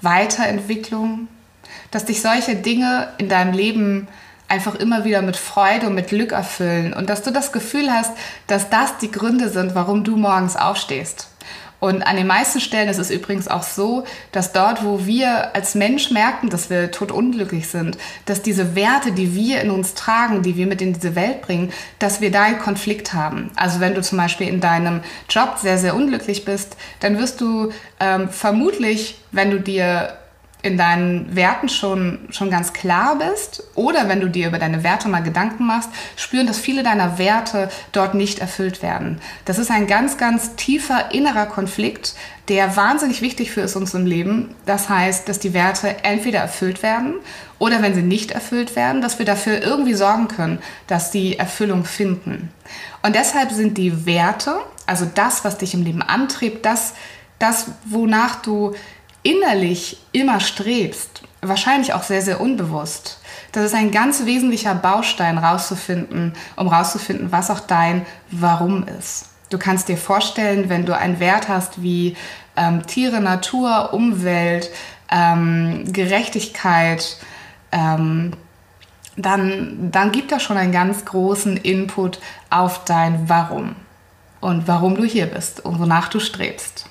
Weiterentwicklung, 0.02 1.28
dass 1.92 2.06
dich 2.06 2.22
solche 2.22 2.56
Dinge 2.56 3.12
in 3.18 3.28
deinem 3.28 3.54
Leben 3.54 4.08
einfach 4.50 4.76
immer 4.76 5.06
wieder 5.06 5.22
mit 5.22 5.38
Freude 5.38 5.88
und 5.88 5.96
mit 5.96 6.08
Glück 6.08 6.32
erfüllen 6.32 6.94
und 6.94 7.10
dass 7.10 7.22
du 7.22 7.32
das 7.32 7.52
Gefühl 7.52 7.92
hast, 7.92 8.12
dass 8.48 8.70
das 8.70 8.98
die 8.98 9.12
Gründe 9.12 9.50
sind, 9.50 9.76
warum 9.76 10.04
du 10.04 10.18
morgens 10.18 10.56
aufstehst. 10.56 11.30
Und 11.80 12.04
an 12.04 12.18
den 12.18 12.28
meisten 12.28 12.60
Stellen 12.60 12.90
ist 12.90 12.98
es 12.98 13.10
übrigens 13.10 13.48
auch 13.48 13.64
so, 13.64 14.04
dass 14.34 14.52
dort, 14.52 14.84
wo 14.84 15.06
wir 15.06 15.56
als 15.56 15.76
Mensch 15.76 16.12
merken, 16.12 16.50
dass 16.50 16.70
wir 16.70 16.92
totunglücklich 16.92 17.70
sind, 17.70 17.98
dass 18.26 18.42
diese 18.42 18.76
Werte, 18.76 19.14
die 19.14 19.34
wir 19.34 19.62
in 19.62 19.70
uns 19.70 19.94
tragen, 19.94 20.42
die 20.42 20.58
wir 20.58 20.68
mit 20.68 20.82
in 20.82 20.94
diese 20.94 21.16
Welt 21.16 21.42
bringen, 21.42 21.72
dass 21.98 22.20
wir 22.20 22.32
da 22.32 22.44
einen 22.44 22.60
Konflikt 22.60 23.14
haben. 23.14 23.50
Also 23.56 23.80
wenn 23.80 23.96
du 23.96 24.02
zum 24.02 24.18
Beispiel 24.18 24.50
in 24.50 24.60
deinem 24.60 25.02
Job 25.30 25.58
sehr, 25.58 25.78
sehr 25.78 25.96
unglücklich 25.96 26.44
bist, 26.44 26.76
dann 27.00 27.18
wirst 27.18 27.40
du 27.40 27.72
ähm, 28.02 28.28
vermutlich, 28.30 29.20
wenn 29.32 29.50
du 29.50 29.62
dir 29.62 30.18
in 30.62 30.78
deinen 30.78 31.36
Werten 31.36 31.70
schon, 31.70 32.20
schon 32.32 32.52
ganz 32.52 32.74
klar 32.74 33.18
bist 33.18 33.64
oder 33.76 34.10
wenn 34.10 34.20
du 34.20 34.30
dir 34.30 34.48
über 34.48 34.60
deine 34.60 34.84
Werte 34.84 35.08
mal 35.08 35.24
Gedanken 35.24 35.66
machst, 35.66 35.90
spüren, 36.18 36.48
dass 36.48 36.60
viele 36.60 36.84
deiner 36.84 37.18
Werte 37.18 37.70
dort 37.94 38.14
nicht 38.14 38.40
erfüllt 38.40 38.84
werden. 38.84 39.22
Das 39.46 39.58
ist 39.58 39.72
ein 39.72 39.88
ganz, 39.88 40.18
ganz 40.18 40.56
tiefer 40.56 41.14
innerer 41.14 41.46
Konflikt, 41.46 42.14
der 42.50 42.76
wahnsinnig 42.76 43.22
wichtig 43.22 43.52
für 43.52 43.62
ist 43.62 43.78
uns 43.78 43.94
im 43.94 44.06
Leben. 44.06 44.54
Das 44.66 44.90
heißt, 44.90 45.30
dass 45.30 45.40
die 45.40 45.54
Werte 45.54 46.04
entweder 46.04 46.40
erfüllt 46.40 46.84
werden 46.84 47.14
oder 47.58 47.82
wenn 47.82 47.94
sie 47.94 48.02
nicht 48.02 48.32
erfüllt 48.32 48.76
werden, 48.76 49.02
dass 49.02 49.18
wir 49.18 49.26
dafür 49.26 49.62
irgendwie 49.62 49.94
sorgen 49.94 50.28
können, 50.28 50.60
dass 50.88 51.14
sie 51.14 51.38
Erfüllung 51.38 51.86
finden. 51.86 52.52
Und 53.02 53.16
deshalb 53.16 53.52
sind 53.52 53.78
die 53.78 54.06
Werte, 54.06 54.60
also 54.86 55.06
das, 55.14 55.46
was 55.46 55.58
dich 55.58 55.74
im 55.74 55.84
Leben 55.84 56.02
antrieb, 56.02 56.64
das, 56.64 56.96
das, 57.38 57.68
wonach 57.86 58.42
du 58.42 58.76
innerlich 59.24 59.98
immer 60.12 60.40
strebst, 60.40 61.22
wahrscheinlich 61.42 61.94
auch 61.94 62.04
sehr, 62.04 62.22
sehr 62.22 62.42
unbewusst. 62.42 63.20
Das 63.52 63.66
ist 63.66 63.74
ein 63.74 63.92
ganz 63.92 64.26
wesentlicher 64.26 64.76
Baustein 64.76 65.38
rauszufinden, 65.38 66.34
um 66.56 66.68
rauszufinden, 66.68 67.32
was 67.32 67.50
auch 67.50 67.60
dein 67.60 68.06
Warum 68.32 68.86
ist. 68.88 69.30
Du 69.50 69.58
kannst 69.58 69.88
dir 69.88 69.98
vorstellen, 69.98 70.70
wenn 70.70 70.86
du 70.86 70.96
einen 70.96 71.20
Wert 71.20 71.50
hast 71.50 71.82
wie 71.82 72.16
ähm, 72.56 72.86
Tiere, 72.86 73.20
Natur, 73.20 73.94
Umwelt, 73.94 74.70
ähm, 75.12 75.92
Gerechtigkeit, 75.92 77.18
ähm, 77.72 78.34
dann, 79.18 79.92
dann 79.92 80.12
gibt 80.12 80.32
das 80.32 80.44
schon 80.44 80.58
einen 80.58 80.72
ganz 80.72 81.06
großen 81.06 81.58
Input 81.58 82.20
auf 82.50 82.86
dein 82.86 83.28
Warum 83.28 83.76
und 84.40 84.68
warum 84.68 84.96
du 84.96 85.04
hier 85.04 85.26
bist 85.26 85.66
und 85.66 85.80
wonach 85.80 86.08
du 86.10 86.20
strebst. 86.20 86.89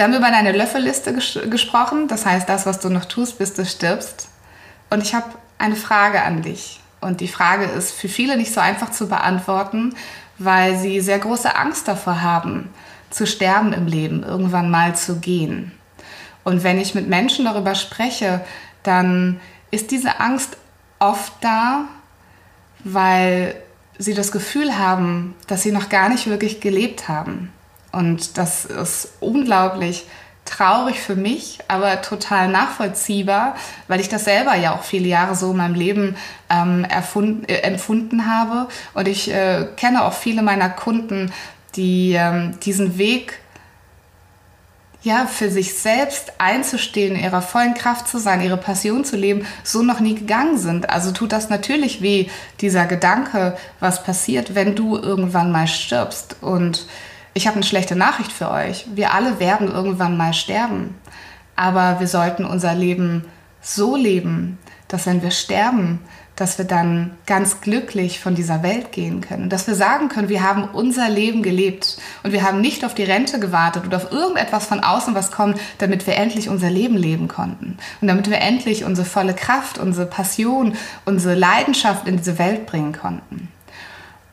Wir 0.00 0.04
haben 0.04 0.14
über 0.14 0.30
deine 0.30 0.52
Löffelliste 0.52 1.12
ges 1.12 1.38
gesprochen, 1.50 2.08
das 2.08 2.24
heißt, 2.24 2.48
das, 2.48 2.64
was 2.64 2.80
du 2.80 2.88
noch 2.88 3.04
tust, 3.04 3.36
bis 3.36 3.52
du 3.52 3.66
stirbst. 3.66 4.30
Und 4.88 5.02
ich 5.02 5.14
habe 5.14 5.26
eine 5.58 5.76
Frage 5.76 6.22
an 6.22 6.40
dich. 6.40 6.80
Und 7.02 7.20
die 7.20 7.28
Frage 7.28 7.66
ist 7.66 7.92
für 7.92 8.08
viele 8.08 8.38
nicht 8.38 8.50
so 8.50 8.60
einfach 8.60 8.92
zu 8.92 9.10
beantworten, 9.10 9.94
weil 10.38 10.78
sie 10.78 11.02
sehr 11.02 11.18
große 11.18 11.54
Angst 11.54 11.86
davor 11.86 12.22
haben, 12.22 12.70
zu 13.10 13.26
sterben 13.26 13.74
im 13.74 13.86
Leben, 13.86 14.22
irgendwann 14.22 14.70
mal 14.70 14.96
zu 14.96 15.16
gehen. 15.16 15.70
Und 16.44 16.64
wenn 16.64 16.80
ich 16.80 16.94
mit 16.94 17.06
Menschen 17.06 17.44
darüber 17.44 17.74
spreche, 17.74 18.40
dann 18.82 19.38
ist 19.70 19.90
diese 19.90 20.18
Angst 20.18 20.56
oft 20.98 21.34
da, 21.42 21.84
weil 22.84 23.54
sie 23.98 24.14
das 24.14 24.32
Gefühl 24.32 24.78
haben, 24.78 25.34
dass 25.46 25.62
sie 25.62 25.72
noch 25.72 25.90
gar 25.90 26.08
nicht 26.08 26.26
wirklich 26.26 26.62
gelebt 26.62 27.06
haben. 27.06 27.52
Und 27.92 28.38
das 28.38 28.64
ist 28.64 29.14
unglaublich 29.20 30.06
traurig 30.44 31.00
für 31.00 31.16
mich, 31.16 31.58
aber 31.68 32.02
total 32.02 32.48
nachvollziehbar, 32.48 33.56
weil 33.88 34.00
ich 34.00 34.08
das 34.08 34.24
selber 34.24 34.56
ja 34.56 34.74
auch 34.74 34.82
viele 34.82 35.06
Jahre 35.06 35.36
so 35.36 35.52
in 35.52 35.58
meinem 35.58 35.74
Leben 35.74 36.16
ähm, 36.48 36.84
erfunden, 36.84 37.44
äh, 37.48 37.58
empfunden 37.58 38.26
habe. 38.28 38.68
Und 38.94 39.06
ich 39.06 39.32
äh, 39.32 39.66
kenne 39.76 40.04
auch 40.04 40.12
viele 40.12 40.42
meiner 40.42 40.68
Kunden, 40.68 41.32
die 41.76 42.14
ähm, 42.14 42.58
diesen 42.60 42.98
Weg 42.98 43.38
ja, 45.02 45.26
für 45.26 45.50
sich 45.50 45.74
selbst 45.74 46.34
einzustehen, 46.38 47.16
in 47.16 47.24
ihrer 47.24 47.40
vollen 47.40 47.72
Kraft 47.72 48.06
zu 48.06 48.18
sein, 48.18 48.42
ihre 48.42 48.58
Passion 48.58 49.04
zu 49.04 49.16
leben, 49.16 49.46
so 49.62 49.82
noch 49.82 50.00
nie 50.00 50.14
gegangen 50.14 50.58
sind. 50.58 50.90
Also 50.90 51.10
tut 51.12 51.32
das 51.32 51.48
natürlich 51.48 52.02
weh, 52.02 52.28
dieser 52.60 52.84
Gedanke, 52.84 53.56
was 53.78 54.02
passiert, 54.02 54.54
wenn 54.54 54.76
du 54.76 54.98
irgendwann 54.98 55.52
mal 55.52 55.66
stirbst. 55.66 56.36
Und 56.42 56.86
ich 57.34 57.46
habe 57.46 57.56
eine 57.56 57.64
schlechte 57.64 57.96
Nachricht 57.96 58.32
für 58.32 58.50
euch. 58.50 58.86
Wir 58.94 59.14
alle 59.14 59.38
werden 59.40 59.68
irgendwann 59.68 60.16
mal 60.16 60.34
sterben. 60.34 60.94
Aber 61.56 62.00
wir 62.00 62.06
sollten 62.08 62.44
unser 62.44 62.74
Leben 62.74 63.24
so 63.60 63.96
leben, 63.96 64.58
dass 64.88 65.06
wenn 65.06 65.22
wir 65.22 65.30
sterben, 65.30 66.00
dass 66.40 66.56
wir 66.56 66.64
dann 66.64 67.10
ganz 67.26 67.60
glücklich 67.60 68.18
von 68.18 68.34
dieser 68.34 68.62
Welt 68.62 68.92
gehen 68.92 69.20
können. 69.20 69.50
Dass 69.50 69.66
wir 69.66 69.74
sagen 69.74 70.08
können, 70.08 70.30
wir 70.30 70.42
haben 70.42 70.70
unser 70.72 71.10
Leben 71.10 71.42
gelebt 71.42 71.98
und 72.22 72.32
wir 72.32 72.42
haben 72.42 72.62
nicht 72.62 72.82
auf 72.82 72.94
die 72.94 73.02
Rente 73.02 73.38
gewartet 73.38 73.84
oder 73.86 73.98
auf 73.98 74.10
irgendetwas 74.10 74.64
von 74.64 74.80
außen, 74.80 75.14
was 75.14 75.32
kommt, 75.32 75.60
damit 75.78 76.06
wir 76.06 76.16
endlich 76.16 76.48
unser 76.48 76.70
Leben 76.70 76.96
leben 76.96 77.28
konnten. 77.28 77.76
Und 78.00 78.08
damit 78.08 78.30
wir 78.30 78.38
endlich 78.38 78.84
unsere 78.84 79.06
volle 79.06 79.34
Kraft, 79.34 79.76
unsere 79.78 80.06
Passion, 80.06 80.76
unsere 81.04 81.34
Leidenschaft 81.34 82.08
in 82.08 82.16
diese 82.16 82.38
Welt 82.38 82.64
bringen 82.64 82.92
konnten. 82.92 83.48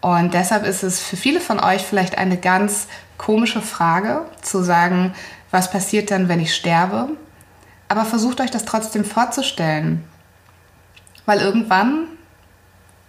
Und 0.02 0.34
deshalb 0.34 0.66
ist 0.66 0.84
es 0.84 1.00
für 1.00 1.18
viele 1.18 1.42
von 1.42 1.60
euch 1.60 1.82
vielleicht 1.82 2.18
eine 2.18 2.38
ganz 2.38 2.88
komische 3.18 3.62
Frage 3.62 4.22
zu 4.42 4.64
sagen, 4.64 5.14
was 5.52 5.72
passiert 5.72 6.12
dann, 6.12 6.28
wenn 6.30 6.40
ich 6.40 6.56
sterbe? 6.56 7.10
Aber 7.88 8.06
versucht 8.06 8.42
euch 8.42 8.52
das 8.52 8.66
trotzdem 8.66 9.06
vorzustellen. 9.06 10.04
Weil 11.26 11.40
irgendwann 11.40 12.08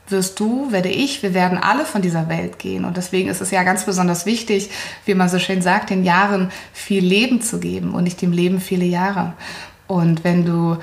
wirst 0.08 0.40
du, 0.40 0.72
werde 0.72 0.88
ich, 0.88 1.22
wir 1.22 1.34
werden 1.34 1.58
alle 1.58 1.84
von 1.84 2.02
dieser 2.02 2.28
Welt 2.28 2.58
gehen. 2.58 2.84
Und 2.84 2.96
deswegen 2.96 3.28
ist 3.28 3.40
es 3.40 3.50
ja 3.50 3.62
ganz 3.62 3.84
besonders 3.84 4.26
wichtig, 4.26 4.70
wie 5.04 5.14
man 5.14 5.28
so 5.28 5.38
schön 5.38 5.62
sagt, 5.62 5.90
den 5.90 6.04
Jahren 6.04 6.50
viel 6.72 7.04
Leben 7.04 7.42
zu 7.42 7.60
geben 7.60 7.94
und 7.94 8.04
nicht 8.04 8.22
dem 8.22 8.32
Leben 8.32 8.60
viele 8.60 8.86
Jahre. 8.86 9.34
Und 9.86 10.24
wenn 10.24 10.44
du 10.44 10.78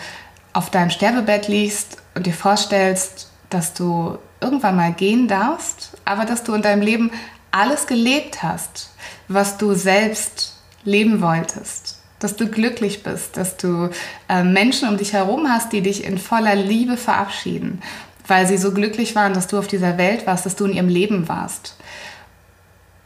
auf 0.54 0.70
deinem 0.70 0.90
Sterbebett 0.90 1.48
liegst 1.48 1.98
und 2.14 2.26
dir 2.26 2.34
vorstellst, 2.34 3.30
dass 3.50 3.74
du 3.74 4.18
irgendwann 4.46 4.76
mal 4.76 4.94
gehen 4.94 5.28
darfst, 5.28 5.98
aber 6.06 6.26
dass 6.26 6.44
du 6.44 6.54
in 6.54 6.62
deinem 6.62 6.82
Leben 6.82 7.12
alles 7.52 7.88
gelebt 7.88 8.44
hast, 8.44 8.92
was 9.28 9.58
du 9.58 9.74
selbst 9.74 10.56
leben 10.84 11.22
wolltest, 11.22 12.00
dass 12.20 12.36
du 12.36 12.48
glücklich 12.48 13.02
bist, 13.02 13.38
dass 13.38 13.58
du 13.58 13.90
äh, 14.30 14.44
Menschen 14.44 14.88
um 14.88 14.98
dich 14.98 15.14
herum 15.14 15.48
hast, 15.50 15.74
die 15.74 15.82
dich 15.82 16.04
in 16.04 16.18
voller 16.18 16.56
Liebe 16.56 16.96
verabschieden, 16.96 17.82
weil 18.28 18.46
sie 18.46 18.58
so 18.58 18.72
glücklich 18.72 19.16
waren, 19.16 19.34
dass 19.34 19.48
du 19.48 19.58
auf 19.58 19.68
dieser 19.68 19.98
Welt 19.98 20.28
warst, 20.28 20.46
dass 20.46 20.56
du 20.56 20.66
in 20.66 20.74
ihrem 20.74 20.90
Leben 20.90 21.28
warst. 21.28 21.76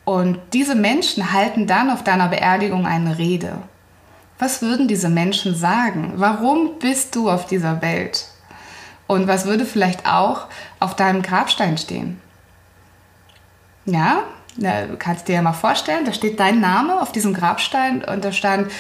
Und 0.04 0.40
diese 0.54 0.76
Menschen 0.76 1.32
halten 1.32 1.68
dann 1.68 1.90
auf 1.90 2.04
deiner 2.04 2.28
Beerdigung 2.28 2.86
eine 2.86 3.18
Rede. 3.18 3.54
Was 4.40 4.62
würden 4.62 4.88
diese 4.88 5.10
Menschen 5.10 5.54
sagen? 5.54 6.14
Warum 6.16 6.80
bist 6.80 7.16
du 7.16 7.30
auf 7.30 7.46
dieser 7.46 7.82
Welt? 7.82 8.26
Und 9.10 9.28
was 9.28 9.46
würde 9.48 9.66
vielleicht 9.66 10.06
auch 10.06 10.46
auf 10.80 10.96
deinem 10.96 11.24
Grabstein 11.24 11.80
stehen? 11.80 12.22
Ja, 13.86 14.22
du 14.56 14.98
kannst 15.00 15.28
dir 15.28 15.34
ja 15.34 15.42
mal 15.42 15.54
vorstellen, 15.54 16.06
da 16.06 16.14
steht 16.14 16.40
dein 16.40 16.60
Name 16.60 17.02
auf 17.02 17.12
diesem 17.12 17.34
Grabstein 17.34 18.04
und 18.04 18.24
da 18.24 18.32
stand, 18.32 18.72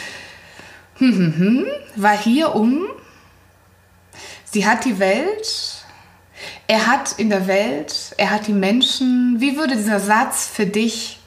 hm, 0.99 1.17
hm, 1.17 1.35
hm, 1.35 1.65
war 1.95 2.15
hier 2.15 2.53
um, 2.53 2.83
sie 4.43 4.67
hat 4.67 4.85
die 4.85 4.99
Welt, 4.99 5.83
er 6.67 6.85
hat 6.85 7.13
in 7.13 7.31
der 7.31 7.47
Welt, 7.47 8.13
er 8.17 8.29
hat 8.29 8.45
die 8.45 8.53
Menschen. 8.53 9.37
Wie 9.39 9.57
würde 9.57 9.75
dieser 9.75 9.99
Satz 9.99 10.45
für 10.45 10.67
dich 10.67 11.21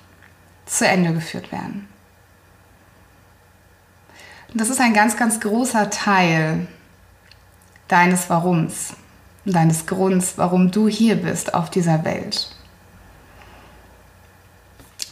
zu 0.64 0.86
Ende 0.86 1.12
geführt 1.12 1.50
werden? 1.50 1.88
Und 4.52 4.60
das 4.60 4.70
ist 4.70 4.80
ein 4.80 4.94
ganz, 4.94 5.16
ganz 5.16 5.40
großer 5.40 5.90
Teil 5.90 6.68
deines 7.92 8.30
Warums, 8.30 8.94
deines 9.44 9.86
Grunds, 9.86 10.34
warum 10.36 10.70
du 10.70 10.88
hier 10.88 11.16
bist 11.16 11.52
auf 11.52 11.68
dieser 11.68 12.04
Welt. 12.04 12.48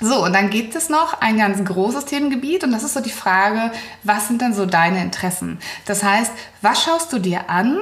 So, 0.00 0.25
und 0.25 0.32
dann 0.32 0.49
gibt 0.49 0.75
es 0.75 0.88
noch 0.88 1.20
ein 1.20 1.37
ganz 1.37 1.62
großes 1.62 2.06
Themengebiet 2.06 2.64
und 2.64 2.72
das 2.72 2.82
ist 2.82 2.94
so 2.94 3.00
die 3.00 3.10
Frage, 3.10 3.70
was 4.02 4.28
sind 4.28 4.40
denn 4.40 4.54
so 4.54 4.64
deine 4.64 5.02
Interessen? 5.02 5.58
Das 5.84 6.02
heißt, 6.02 6.32
was 6.62 6.82
schaust 6.82 7.12
du 7.12 7.18
dir 7.18 7.50
an? 7.50 7.80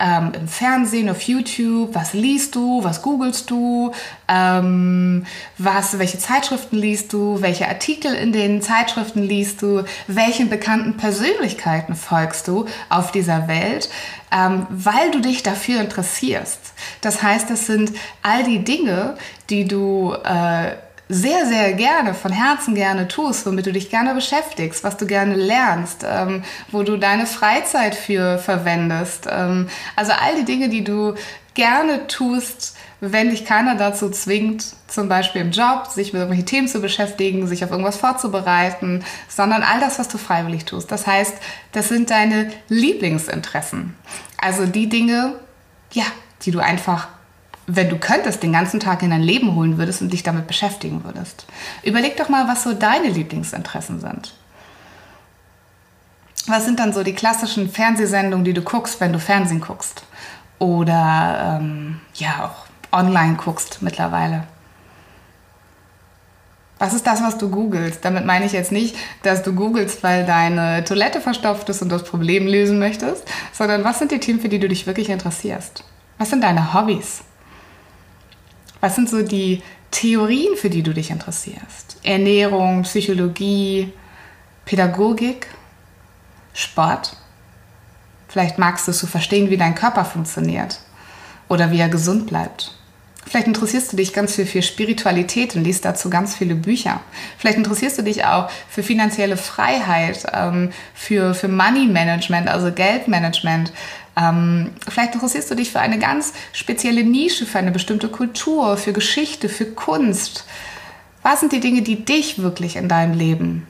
Ähm, 0.00 0.32
im 0.34 0.48
Fernsehen, 0.48 1.10
auf 1.10 1.20
YouTube, 1.22 1.94
was 1.94 2.14
liest 2.14 2.54
du, 2.54 2.82
was 2.82 3.02
googelst 3.02 3.50
du, 3.50 3.92
ähm, 4.28 5.26
was, 5.58 5.98
welche 5.98 6.18
Zeitschriften 6.18 6.76
liest 6.76 7.12
du, 7.12 7.42
welche 7.42 7.68
Artikel 7.68 8.14
in 8.14 8.32
den 8.32 8.62
Zeitschriften 8.62 9.22
liest 9.22 9.60
du, 9.60 9.84
welchen 10.06 10.48
bekannten 10.48 10.96
Persönlichkeiten 10.96 11.94
folgst 11.94 12.48
du 12.48 12.64
auf 12.88 13.12
dieser 13.12 13.46
Welt, 13.46 13.90
ähm, 14.32 14.66
weil 14.70 15.10
du 15.10 15.20
dich 15.20 15.42
dafür 15.42 15.80
interessierst. 15.80 16.72
Das 17.02 17.22
heißt, 17.22 17.50
das 17.50 17.66
sind 17.66 17.92
all 18.22 18.42
die 18.44 18.64
Dinge, 18.64 19.16
die 19.50 19.66
du 19.66 20.14
äh, 20.24 20.76
sehr, 21.12 21.44
sehr 21.44 21.72
gerne, 21.72 22.14
von 22.14 22.30
Herzen 22.30 22.76
gerne 22.76 23.08
tust, 23.08 23.44
womit 23.44 23.66
du 23.66 23.72
dich 23.72 23.90
gerne 23.90 24.14
beschäftigst, 24.14 24.84
was 24.84 24.96
du 24.96 25.06
gerne 25.06 25.34
lernst, 25.34 26.06
ähm, 26.08 26.44
wo 26.70 26.84
du 26.84 26.96
deine 26.96 27.26
Freizeit 27.26 27.96
für 27.96 28.38
verwendest. 28.38 29.26
Ähm, 29.28 29.68
also 29.96 30.12
all 30.12 30.36
die 30.36 30.44
Dinge, 30.44 30.68
die 30.68 30.84
du 30.84 31.14
gerne 31.54 32.06
tust, 32.06 32.76
wenn 33.00 33.30
dich 33.30 33.44
keiner 33.44 33.74
dazu 33.74 34.08
zwingt, 34.10 34.64
zum 34.86 35.08
Beispiel 35.08 35.40
im 35.40 35.50
Job, 35.50 35.88
sich 35.88 36.12
mit 36.12 36.20
irgendwelchen 36.20 36.46
Themen 36.46 36.68
zu 36.68 36.80
beschäftigen, 36.80 37.48
sich 37.48 37.64
auf 37.64 37.72
irgendwas 37.72 37.96
vorzubereiten, 37.96 39.04
sondern 39.28 39.64
all 39.64 39.80
das, 39.80 39.98
was 39.98 40.06
du 40.06 40.16
freiwillig 40.16 40.64
tust. 40.64 40.92
Das 40.92 41.08
heißt, 41.08 41.34
das 41.72 41.88
sind 41.88 42.10
deine 42.10 42.52
Lieblingsinteressen. 42.68 43.96
Also 44.40 44.64
die 44.66 44.88
Dinge, 44.88 45.34
ja, 45.92 46.04
die 46.42 46.52
du 46.52 46.60
einfach 46.60 47.08
wenn 47.76 47.88
du 47.88 47.98
könntest, 47.98 48.42
den 48.42 48.52
ganzen 48.52 48.80
Tag 48.80 49.02
in 49.02 49.10
dein 49.10 49.22
Leben 49.22 49.54
holen 49.54 49.78
würdest 49.78 50.02
und 50.02 50.12
dich 50.12 50.22
damit 50.22 50.46
beschäftigen 50.46 51.04
würdest. 51.04 51.46
Überleg 51.82 52.16
doch 52.16 52.28
mal, 52.28 52.48
was 52.48 52.62
so 52.64 52.72
deine 52.72 53.08
Lieblingsinteressen 53.08 54.00
sind. 54.00 54.34
was 56.46 56.64
sind 56.64 56.80
dann 56.80 56.92
so 56.92 57.04
die 57.04 57.14
klassischen 57.14 57.70
Fernsehsendungen, 57.70 58.44
die 58.44 58.54
du 58.54 58.62
guckst, 58.62 59.00
wenn 59.00 59.12
du 59.12 59.20
Fernsehen 59.20 59.60
guckst? 59.60 60.04
Oder 60.58 61.58
ähm, 61.60 62.00
ja, 62.14 62.50
auch 62.50 62.98
online 62.98 63.36
guckst 63.36 63.82
mittlerweile. 63.82 64.44
Was 66.78 66.94
ist 66.94 67.06
das, 67.06 67.22
was 67.22 67.36
du 67.36 67.50
googelst? 67.50 68.04
Damit 68.04 68.24
meine 68.24 68.46
ich 68.46 68.52
jetzt 68.52 68.72
nicht, 68.72 68.96
dass 69.22 69.42
du 69.42 69.54
googelst, 69.54 70.02
weil 70.02 70.24
deine 70.24 70.82
Toilette 70.82 71.20
verstopft 71.20 71.68
ist 71.68 71.82
und 71.82 71.90
das 71.90 72.04
Problem 72.04 72.46
lösen 72.46 72.78
möchtest, 72.78 73.24
sondern 73.52 73.84
was 73.84 73.98
sind 73.98 74.10
die 74.12 74.18
Themen, 74.18 74.40
für 74.40 74.48
die 74.48 74.58
du 74.58 74.68
dich 74.68 74.86
wirklich 74.86 75.10
interessierst? 75.10 75.84
Was 76.16 76.30
sind 76.30 76.42
deine 76.42 76.74
Hobbys? 76.74 77.22
Was 78.80 78.94
sind 78.94 79.08
so 79.08 79.22
die 79.22 79.62
Theorien, 79.90 80.56
für 80.56 80.70
die 80.70 80.82
du 80.82 80.92
dich 80.94 81.10
interessierst? 81.10 81.98
Ernährung, 82.02 82.82
Psychologie, 82.82 83.92
Pädagogik, 84.64 85.48
Sport? 86.54 87.16
Vielleicht 88.28 88.58
magst 88.58 88.86
du 88.86 88.92
es 88.92 88.98
zu 88.98 89.06
verstehen, 89.06 89.50
wie 89.50 89.56
dein 89.56 89.74
Körper 89.74 90.04
funktioniert 90.04 90.80
oder 91.48 91.72
wie 91.72 91.80
er 91.80 91.88
gesund 91.88 92.28
bleibt. 92.28 92.72
Vielleicht 93.26 93.48
interessierst 93.48 93.92
du 93.92 93.96
dich 93.96 94.14
ganz 94.14 94.34
viel 94.34 94.46
für 94.46 94.62
Spiritualität 94.62 95.54
und 95.54 95.64
liest 95.64 95.84
dazu 95.84 96.08
ganz 96.08 96.34
viele 96.34 96.54
Bücher. 96.54 97.00
Vielleicht 97.38 97.58
interessierst 97.58 97.98
du 97.98 98.02
dich 98.02 98.24
auch 98.24 98.50
für 98.68 98.82
finanzielle 98.82 99.36
Freiheit, 99.36 100.24
ähm, 100.32 100.72
für, 100.94 101.34
für 101.34 101.48
Money 101.48 101.86
Management, 101.86 102.48
also 102.48 102.72
Geldmanagement. 102.72 103.72
Ähm, 104.16 104.72
vielleicht 104.88 105.14
interessierst 105.14 105.50
du 105.50 105.54
dich 105.54 105.70
für 105.70 105.80
eine 105.80 105.98
ganz 105.98 106.32
spezielle 106.52 107.04
Nische, 107.04 107.46
für 107.46 107.58
eine 107.58 107.70
bestimmte 107.70 108.08
Kultur, 108.08 108.76
für 108.76 108.92
Geschichte, 108.92 109.48
für 109.48 109.66
Kunst. 109.66 110.44
Was 111.22 111.40
sind 111.40 111.52
die 111.52 111.60
Dinge, 111.60 111.82
die 111.82 112.04
dich 112.04 112.42
wirklich 112.42 112.76
in 112.76 112.88
deinem 112.88 113.16
Leben 113.16 113.66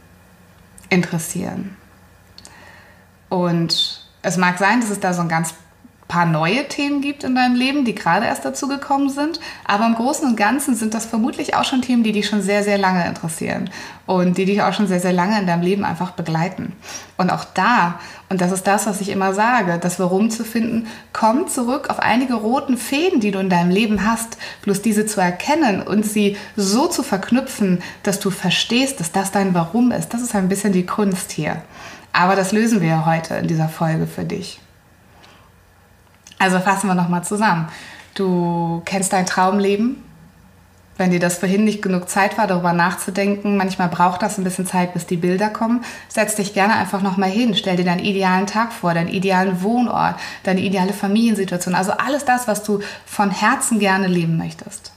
interessieren? 0.89 1.77
Und 3.29 4.07
es 4.23 4.37
mag 4.37 4.59
sein, 4.59 4.81
dass 4.81 4.91
es 4.91 5.01
da 5.01 5.13
so 5.13 5.23
ein 5.23 5.29
ganz 5.29 5.55
paar 6.11 6.27
neue 6.27 6.67
Themen 6.67 7.01
gibt 7.01 7.23
in 7.23 7.37
deinem 7.37 7.55
Leben, 7.55 7.85
die 7.85 7.95
gerade 7.95 8.27
erst 8.27 8.45
dazu 8.45 8.67
gekommen 8.67 9.09
sind. 9.09 9.39
Aber 9.65 9.87
im 9.87 9.95
Großen 9.95 10.29
und 10.29 10.37
Ganzen 10.37 10.75
sind 10.75 10.93
das 10.93 11.07
vermutlich 11.07 11.55
auch 11.55 11.65
schon 11.65 11.83
Themen, 11.83 12.03
die 12.03 12.11
dich 12.11 12.27
schon 12.27 12.43
sehr, 12.43 12.65
sehr 12.65 12.79
lange 12.79 13.07
interessieren 13.07 13.71
und 14.07 14.37
die 14.37 14.45
dich 14.45 14.61
auch 14.61 14.73
schon 14.73 14.89
sehr, 14.89 14.99
sehr 14.99 15.13
lange 15.13 15.39
in 15.39 15.47
deinem 15.47 15.63
Leben 15.63 15.85
einfach 15.85 16.11
begleiten. 16.11 16.73
Und 17.17 17.31
auch 17.31 17.45
da, 17.45 18.01
und 18.29 18.41
das 18.41 18.51
ist 18.51 18.67
das, 18.67 18.87
was 18.87 19.01
ich 19.01 19.09
immer 19.09 19.35
sage, 19.35 19.79
das 19.81 20.01
Warum 20.01 20.31
zu 20.31 20.45
finden, 20.45 20.89
kommt 21.13 21.51
zurück 21.51 21.89
auf 21.91 22.01
einige 22.01 22.35
roten 22.35 22.77
Fäden, 22.77 23.21
die 23.21 23.31
du 23.31 23.39
in 23.39 23.49
deinem 23.49 23.71
Leben 23.71 24.05
hast. 24.05 24.37
Bloß 24.63 24.83
diese 24.83 25.07
zu 25.07 25.21
erkennen 25.21 25.81
und 25.81 26.05
sie 26.05 26.37
so 26.57 26.89
zu 26.89 27.05
verknüpfen, 27.05 27.83
dass 28.03 28.19
du 28.19 28.31
verstehst, 28.31 28.99
dass 28.99 29.13
das 29.13 29.31
dein 29.31 29.55
Warum 29.55 29.93
ist. 29.93 30.13
Das 30.13 30.23
ist 30.23 30.35
ein 30.35 30.49
bisschen 30.49 30.73
die 30.73 30.87
Kunst 30.87 31.31
hier. 31.31 31.63
Aber 32.13 32.35
das 32.35 32.51
lösen 32.51 32.81
wir 32.81 33.07
heute 33.07 33.35
in 33.35 33.47
dieser 33.47 33.69
Folge 33.69 34.09
für 34.09 34.25
dich. 34.25 34.61
Also 36.41 36.59
fassen 36.59 36.89
wir 36.89 36.95
nochmal 36.95 37.23
zusammen. 37.23 37.69
Du 38.15 38.83
kennst 38.87 39.13
dein 39.13 39.27
Traumleben. 39.27 40.03
Wenn 40.97 41.11
dir 41.11 41.21
das 41.21 41.39
vorhin 41.39 41.65
nicht 41.65 41.83
genug 41.83 42.09
Zeit 42.09 42.37
war, 42.37 42.47
darüber 42.47 42.73
nachzudenken, 42.73 43.57
manchmal 43.57 43.89
braucht 43.89 44.23
das 44.23 44.37
ein 44.37 44.45
bisschen 44.45 44.67
Zeit, 44.67 44.93
bis 44.93 45.07
die 45.07 45.17
Bilder 45.17 45.49
kommen, 45.49 45.83
setz 46.09 46.35
dich 46.35 46.53
gerne 46.53 46.75
einfach 46.75 47.01
nochmal 47.01 47.31
hin, 47.31 47.55
stell 47.55 47.77
dir 47.77 47.87
deinen 47.87 48.05
idealen 48.05 48.47
Tag 48.47 48.73
vor, 48.73 48.93
deinen 48.93 49.09
idealen 49.09 49.63
Wohnort, 49.63 50.17
deine 50.43 50.61
ideale 50.61 50.93
Familiensituation, 50.93 51.75
also 51.75 51.93
alles 51.93 52.27
das, 52.27 52.49
was 52.49 52.65
du 52.65 52.81
von 53.07 53.31
Herzen 53.31 53.79
gerne 53.79 54.09
leben 54.09 54.37
möchtest. 54.37 54.93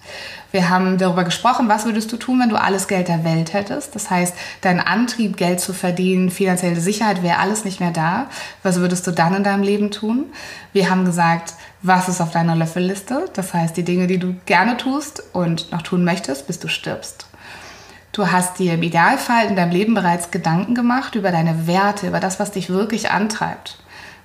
Wir 0.53 0.69
haben 0.69 0.99
darüber 0.99 1.23
gesprochen, 1.23 1.67
was 1.67 1.85
würdest 1.85 2.11
du 2.11 2.17
tun, 2.17 2.39
wenn 2.39 2.49
du 2.49 2.61
alles 2.61 2.87
Geld 2.87 3.07
der 3.07 3.23
Welt 3.23 3.53
hättest. 3.53 3.95
Das 3.95 4.11
heißt, 4.11 4.35
dein 4.61 4.79
Antrieb, 4.79 5.35
Geld 5.35 5.59
zu 5.59 5.73
verdienen, 5.73 6.29
finanzielle 6.29 6.79
Sicherheit 6.79 7.23
wäre 7.23 7.39
alles 7.39 7.65
nicht 7.65 7.79
mehr 7.79 7.89
da. 7.89 8.27
Was 8.61 8.79
würdest 8.79 9.07
du 9.07 9.11
dann 9.11 9.33
in 9.33 9.43
deinem 9.43 9.63
Leben 9.63 9.89
tun? 9.89 10.27
Wir 10.71 10.91
haben 10.91 11.05
gesagt, 11.05 11.55
was 11.81 12.07
ist 12.07 12.21
auf 12.21 12.29
deiner 12.29 12.55
Löffelliste? 12.55 13.31
Das 13.33 13.55
heißt, 13.55 13.75
die 13.75 13.83
Dinge, 13.83 14.05
die 14.05 14.19
du 14.19 14.35
gerne 14.45 14.77
tust 14.77 15.23
und 15.33 15.71
noch 15.71 15.81
tun 15.81 16.03
möchtest, 16.05 16.45
bis 16.45 16.59
du 16.59 16.67
stirbst. 16.67 17.25
Du 18.11 18.31
hast 18.31 18.59
dir 18.59 18.75
im 18.75 18.83
Idealfall 18.83 19.47
in 19.47 19.55
deinem 19.55 19.71
Leben 19.71 19.95
bereits 19.95 20.29
Gedanken 20.29 20.75
gemacht 20.75 21.15
über 21.15 21.31
deine 21.31 21.65
Werte, 21.65 22.05
über 22.05 22.19
das, 22.19 22.39
was 22.39 22.51
dich 22.51 22.69
wirklich 22.69 23.09
antreibt, 23.09 23.79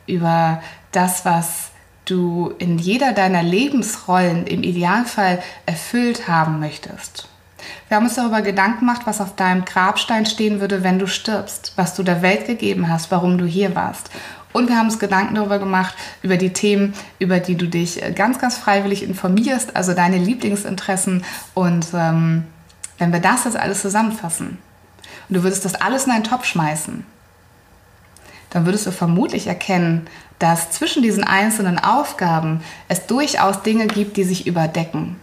über 0.06 0.60
das, 0.92 1.24
was 1.24 1.67
du 2.08 2.52
in 2.58 2.78
jeder 2.78 3.12
deiner 3.12 3.42
Lebensrollen 3.42 4.46
im 4.46 4.62
Idealfall 4.62 5.42
erfüllt 5.66 6.28
haben 6.28 6.60
möchtest. 6.60 7.28
Wir 7.88 7.96
haben 7.96 8.04
uns 8.04 8.14
darüber 8.14 8.42
Gedanken 8.42 8.80
gemacht, 8.80 9.02
was 9.04 9.20
auf 9.20 9.34
deinem 9.36 9.64
Grabstein 9.64 10.26
stehen 10.26 10.60
würde, 10.60 10.82
wenn 10.82 10.98
du 10.98 11.06
stirbst, 11.06 11.72
was 11.76 11.94
du 11.94 12.02
der 12.02 12.22
Welt 12.22 12.46
gegeben 12.46 12.88
hast, 12.88 13.10
warum 13.10 13.38
du 13.38 13.46
hier 13.46 13.74
warst. 13.74 14.10
Und 14.52 14.68
wir 14.68 14.76
haben 14.76 14.86
uns 14.86 14.98
Gedanken 14.98 15.34
darüber 15.34 15.58
gemacht, 15.58 15.94
über 16.22 16.36
die 16.36 16.52
Themen, 16.52 16.94
über 17.18 17.38
die 17.38 17.56
du 17.56 17.66
dich 17.66 18.00
ganz, 18.14 18.38
ganz 18.38 18.56
freiwillig 18.56 19.02
informierst, 19.02 19.76
also 19.76 19.94
deine 19.94 20.18
Lieblingsinteressen. 20.18 21.24
Und 21.54 21.88
ähm, 21.94 22.44
wenn 22.98 23.12
wir 23.12 23.20
das 23.20 23.44
jetzt 23.44 23.56
alles 23.56 23.82
zusammenfassen 23.82 24.58
und 25.28 25.36
du 25.36 25.42
würdest 25.42 25.64
das 25.64 25.74
alles 25.74 26.06
in 26.06 26.12
einen 26.12 26.24
Topf 26.24 26.44
schmeißen, 26.44 27.04
dann 28.50 28.66
würdest 28.66 28.86
du 28.86 28.92
vermutlich 28.92 29.46
erkennen, 29.46 30.06
dass 30.38 30.70
zwischen 30.70 31.02
diesen 31.02 31.24
einzelnen 31.24 31.78
Aufgaben 31.78 32.62
es 32.88 33.06
durchaus 33.06 33.62
Dinge 33.62 33.86
gibt, 33.86 34.16
die 34.16 34.24
sich 34.24 34.46
überdecken. 34.46 35.16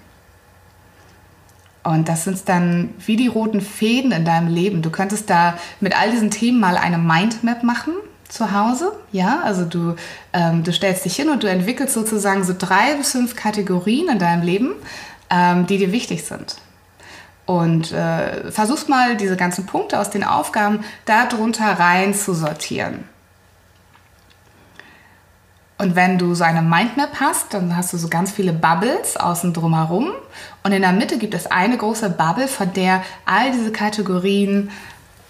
Und 1.84 2.10
das 2.10 2.24
sind 2.24 2.50
dann 2.50 2.90
wie 3.06 3.16
die 3.16 3.28
roten 3.28 3.62
Fäden 3.62 4.12
in 4.12 4.26
deinem 4.26 4.48
Leben. 4.48 4.82
Du 4.82 4.90
könntest 4.90 5.30
da 5.30 5.56
mit 5.80 5.98
all 5.98 6.10
diesen 6.12 6.32
Themen 6.32 6.60
mal 6.60 6.78
eine 6.78 6.98
Mindmap 6.98 7.64
machen 7.64 7.94
zu 8.28 8.52
Hause. 8.52 8.92
Ja, 9.12 9.42
also 9.44 9.66
du, 9.66 9.96
ähm, 10.34 10.64
du 10.64 10.74
stellst 10.74 11.06
dich 11.06 11.16
hin 11.16 11.30
und 11.30 11.44
du 11.44 11.48
entwickelst 11.48 11.94
sozusagen 11.94 12.44
so 12.44 12.56
drei 12.58 12.96
bis 12.96 13.12
fünf 13.12 13.36
Kategorien 13.36 14.10
in 14.10 14.18
deinem 14.18 14.42
Leben, 14.42 14.74
ähm, 15.30 15.68
die 15.68 15.78
dir 15.78 15.92
wichtig 15.92 16.24
sind. 16.24 16.56
Und 17.46 17.92
äh, 17.92 18.52
versuchst 18.52 18.90
mal 18.90 19.16
diese 19.16 19.38
ganzen 19.38 19.68
Punkte 19.68 20.00
aus 20.00 20.10
den 20.10 20.24
Aufgaben 20.24 20.84
darunter 21.06 21.80
rein 21.80 22.16
zu 22.16 22.34
sortieren. 22.34 23.04
Und 25.78 25.96
wenn 25.96 26.18
du 26.18 26.34
so 26.36 26.44
eine 26.46 26.62
Mindmap 26.62 27.20
hast, 27.20 27.54
dann 27.54 27.76
hast 27.76 27.92
du 27.92 27.98
so 27.98 28.08
ganz 28.08 28.32
viele 28.32 28.54
Bubbles 28.54 29.18
außen 29.18 29.54
drumherum. 29.54 30.12
Und 30.64 30.72
in 30.72 30.82
der 30.82 30.94
Mitte 30.94 31.18
gibt 31.18 31.34
es 31.34 31.48
eine 31.48 31.78
große 31.78 32.10
Bubble, 32.12 32.48
von 32.48 32.72
der 32.74 33.04
all 33.26 33.52
diese 33.52 33.72
Kategorien 33.74 34.72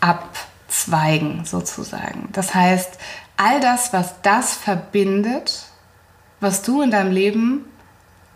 abzweigen, 0.02 1.46
sozusagen. 1.46 2.30
Das 2.32 2.54
heißt, 2.54 3.00
all 3.38 3.60
das, 3.60 3.92
was 3.92 4.22
das 4.22 4.54
verbindet, 4.54 5.66
was 6.40 6.62
du 6.62 6.84
in 6.84 6.92
deinem 6.92 7.12
Leben 7.12 7.66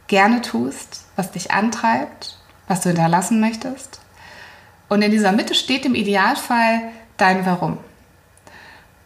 gerne 0.08 0.42
tust, 0.42 1.06
was 1.16 1.32
dich 1.32 1.52
antreibt, 1.52 2.40
was 2.68 2.82
du 2.82 2.90
hinterlassen 2.90 3.40
möchtest. 3.40 4.00
Und 4.88 5.04
in 5.04 5.12
dieser 5.12 5.32
Mitte 5.32 5.54
steht 5.54 5.86
im 5.86 5.94
Idealfall 5.94 6.82
dein 7.18 7.46
Warum. 7.46 7.78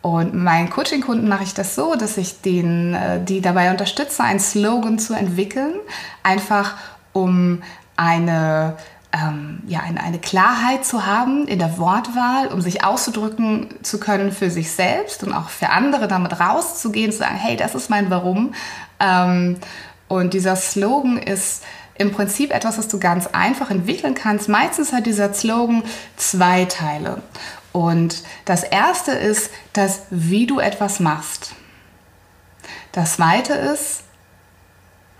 Und 0.03 0.35
meinen 0.35 0.69
Coaching-Kunden 0.69 1.29
mache 1.29 1.43
ich 1.43 1.53
das 1.53 1.75
so, 1.75 1.95
dass 1.95 2.17
ich 2.17 2.41
den, 2.41 2.93
äh, 2.93 3.23
die 3.23 3.39
dabei 3.39 3.71
unterstütze, 3.71 4.21
einen 4.21 4.41
Slogan 4.41 4.99
zu 4.99 5.13
entwickeln, 5.13 5.75
einfach 6.23 6.75
um 7.13 7.63
eine, 7.95 8.75
ähm, 9.13 9.61
ja, 9.65 9.79
eine, 9.79 10.19
Klarheit 10.19 10.83
zu 10.83 11.05
haben 11.05 11.47
in 11.47 11.57
der 11.57 11.77
Wortwahl, 11.77 12.47
um 12.47 12.59
sich 12.59 12.83
auszudrücken 12.83 13.69
zu 13.81 13.97
können 13.97 14.33
für 14.33 14.49
sich 14.49 14.73
selbst 14.73 15.23
und 15.23 15.31
auch 15.31 15.47
für 15.47 15.69
andere 15.69 16.09
damit 16.09 16.37
rauszugehen, 16.37 17.13
zu 17.13 17.19
sagen, 17.19 17.37
hey, 17.37 17.55
das 17.55 17.73
ist 17.73 17.89
mein 17.89 18.09
Warum. 18.09 18.53
Ähm, 18.99 19.55
und 20.09 20.33
dieser 20.33 20.57
Slogan 20.57 21.17
ist 21.17 21.63
im 21.95 22.11
Prinzip 22.11 22.53
etwas, 22.53 22.77
was 22.77 22.89
du 22.89 22.99
ganz 22.99 23.27
einfach 23.27 23.71
entwickeln 23.71 24.15
kannst. 24.15 24.49
Meistens 24.49 24.91
hat 24.91 25.05
dieser 25.05 25.33
Slogan 25.33 25.81
zwei 26.17 26.65
Teile. 26.65 27.21
Und 27.73 28.23
das 28.45 28.63
erste 28.63 29.11
ist, 29.11 29.49
dass 29.73 30.03
wie 30.09 30.45
du 30.45 30.59
etwas 30.59 30.99
machst. 30.99 31.55
Das 32.93 33.15
zweite 33.15 33.53
ist, 33.53 34.03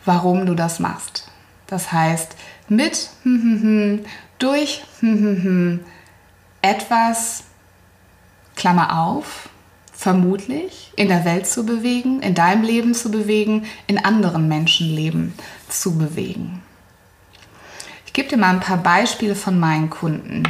warum 0.05 0.45
du 0.45 0.53
das 0.53 0.79
machst. 0.79 1.29
Das 1.67 1.91
heißt, 1.91 2.35
mit, 2.69 3.09
hm, 3.23 3.41
hm, 3.41 3.61
hm, 3.61 4.05
durch 4.37 4.83
etwas, 6.61 7.43
Klammer 8.55 8.99
auf, 9.01 9.49
vermutlich 9.91 10.93
in 10.95 11.07
der 11.07 11.25
Welt 11.25 11.47
zu 11.47 11.65
bewegen, 11.65 12.21
in 12.21 12.35
deinem 12.35 12.63
Leben 12.63 12.93
zu 12.93 13.09
bewegen, 13.09 13.65
in 13.87 14.03
anderen 14.03 14.47
Menschenleben 14.47 15.33
zu 15.69 15.97
bewegen. 15.97 16.61
Ich 18.05 18.13
gebe 18.13 18.29
dir 18.29 18.37
mal 18.37 18.51
ein 18.51 18.59
paar 18.59 18.77
Beispiele 18.77 19.33
von 19.33 19.59
meinen 19.59 19.89
Kunden. 19.89 20.43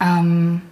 Ähm, 0.00 0.62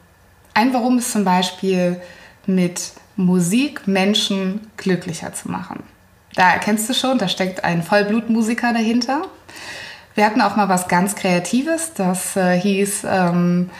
ein 0.55 0.75
Warum 0.75 0.99
ist 0.99 1.12
zum 1.12 1.25
Beispiel 1.25 2.01
mit 2.47 2.93
Musik 3.17 3.87
Menschen 3.87 4.71
glücklicher 4.77 5.33
zu 5.33 5.51
machen. 5.51 5.83
Da 6.35 6.53
erkennst 6.53 6.88
du 6.88 6.95
schon, 6.95 7.19
da 7.19 7.29
steckt 7.29 7.62
ein 7.62 7.83
Vollblutmusiker 7.83 8.73
dahinter. 8.73 9.23
Wir 10.15 10.25
hatten 10.25 10.41
auch 10.41 10.57
mal 10.57 10.69
was 10.69 10.88
ganz 10.88 11.15
Kreatives, 11.15 11.93
das 11.95 12.37
äh, 12.37 12.59
hieß 12.59 13.05
ähm, 13.07 13.71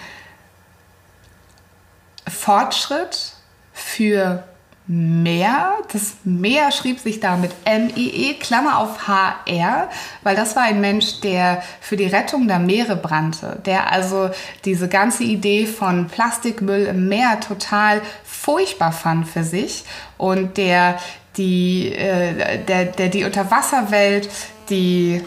Fortschritt 2.29 3.35
für 3.73 4.45
Meer. 4.87 5.75
Das 5.92 6.14
Meer 6.25 6.73
schrieb 6.73 6.99
sich 6.99 7.21
da 7.21 7.37
mit 7.37 7.53
M-I-E, 7.64 8.35
Klammer 8.35 8.79
auf 8.79 9.07
H-R, 9.07 9.88
weil 10.23 10.37
das 10.37 10.57
war 10.57 10.64
ein 10.64 10.81
Mensch, 10.81 11.21
der 11.21 11.62
für 11.81 11.97
die 11.97 12.07
Rettung 12.07 12.49
der 12.49 12.59
Meere 12.59 12.97
brannte, 12.97 13.61
der 13.64 13.92
also 13.92 14.31
diese 14.64 14.88
ganze 14.88 15.23
Idee 15.25 15.66
von 15.66 16.09
Plastikmüll 16.09 16.87
im 16.87 17.09
Meer 17.09 17.38
total 17.40 18.03
furchtbar 18.25 18.92
fand 18.92 19.29
für 19.29 19.45
sich 19.45 19.85
und 20.18 20.57
der 20.57 20.99
die, 21.37 21.92
äh, 21.95 22.59
der, 22.64 22.87
der 22.87 23.09
die 23.09 23.25
Unterwasserwelt, 23.25 24.29
die 24.68 25.23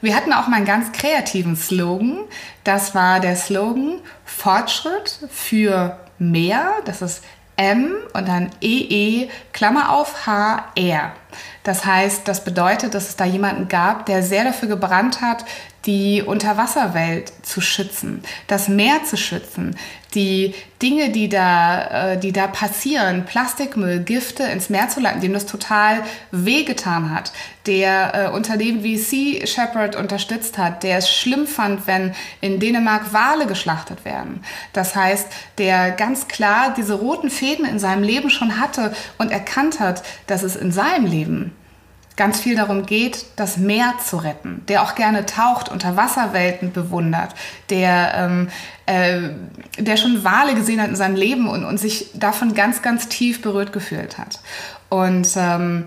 Wir 0.00 0.14
hatten 0.14 0.32
auch 0.32 0.46
mal 0.46 0.56
einen 0.56 0.64
ganz 0.64 0.92
kreativen 0.92 1.56
Slogan. 1.56 2.20
Das 2.62 2.94
war 2.94 3.18
der 3.18 3.36
Slogan 3.36 4.00
Fortschritt 4.24 5.18
für 5.30 5.98
mehr. 6.18 6.72
Das 6.84 7.02
ist 7.02 7.24
M 7.56 7.92
und 8.12 8.28
dann 8.28 8.50
EE, 8.60 9.28
Klammer 9.52 9.92
auf 9.92 10.26
HR. 10.26 11.12
Das 11.64 11.84
heißt, 11.84 12.28
das 12.28 12.44
bedeutet, 12.44 12.94
dass 12.94 13.08
es 13.08 13.16
da 13.16 13.24
jemanden 13.24 13.66
gab, 13.66 14.06
der 14.06 14.22
sehr 14.22 14.44
dafür 14.44 14.68
gebrannt 14.68 15.20
hat, 15.20 15.44
die 15.86 16.22
Unterwasserwelt 16.22 17.32
zu 17.42 17.60
schützen, 17.60 18.22
das 18.46 18.68
Meer 18.68 19.04
zu 19.04 19.16
schützen, 19.16 19.76
die 20.14 20.54
Dinge, 20.82 21.10
die 21.10 21.28
da, 21.28 22.12
äh, 22.12 22.18
die 22.18 22.32
da 22.32 22.46
passieren, 22.46 23.24
Plastikmüll, 23.24 24.00
Gifte 24.00 24.44
ins 24.44 24.70
Meer 24.70 24.88
zu 24.88 25.00
leiten, 25.00 25.20
dem 25.20 25.32
das 25.32 25.46
total 25.46 26.02
wehgetan 26.30 27.14
hat, 27.14 27.32
der 27.66 28.14
äh, 28.14 28.34
Unternehmen 28.34 28.82
wie 28.82 28.96
Sea 28.96 29.46
Shepherd 29.46 29.96
unterstützt 29.96 30.56
hat, 30.56 30.82
der 30.82 30.98
es 30.98 31.10
schlimm 31.10 31.46
fand, 31.46 31.86
wenn 31.86 32.14
in 32.40 32.58
Dänemark 32.58 33.12
Wale 33.12 33.46
geschlachtet 33.46 34.04
werden. 34.04 34.42
Das 34.72 34.96
heißt, 34.96 35.28
der 35.58 35.90
ganz 35.90 36.26
klar 36.26 36.74
diese 36.76 36.94
roten 36.94 37.30
Fäden 37.30 37.66
in 37.66 37.78
seinem 37.78 38.02
Leben 38.02 38.30
schon 38.30 38.58
hatte 38.58 38.94
und 39.18 39.30
erkannt 39.30 39.78
hat, 39.78 40.02
dass 40.26 40.42
es 40.42 40.56
in 40.56 40.72
seinem 40.72 41.06
Leben 41.06 41.54
ganz 42.18 42.40
viel 42.40 42.56
darum 42.56 42.84
geht, 42.84 43.24
das 43.36 43.56
Meer 43.56 43.94
zu 44.04 44.18
retten, 44.18 44.62
der 44.68 44.82
auch 44.82 44.96
gerne 44.96 45.24
taucht, 45.24 45.70
unter 45.70 45.96
Wasserwelten 45.96 46.72
bewundert, 46.72 47.34
der, 47.70 48.12
ähm, 48.16 48.48
äh, 48.86 49.30
der 49.78 49.96
schon 49.96 50.24
Wale 50.24 50.54
gesehen 50.54 50.82
hat 50.82 50.88
in 50.88 50.96
seinem 50.96 51.14
Leben 51.14 51.48
und, 51.48 51.64
und 51.64 51.78
sich 51.78 52.10
davon 52.14 52.54
ganz, 52.54 52.82
ganz 52.82 53.08
tief 53.08 53.40
berührt 53.40 53.72
gefühlt 53.72 54.18
hat. 54.18 54.40
Und 54.88 55.28
ähm, 55.36 55.86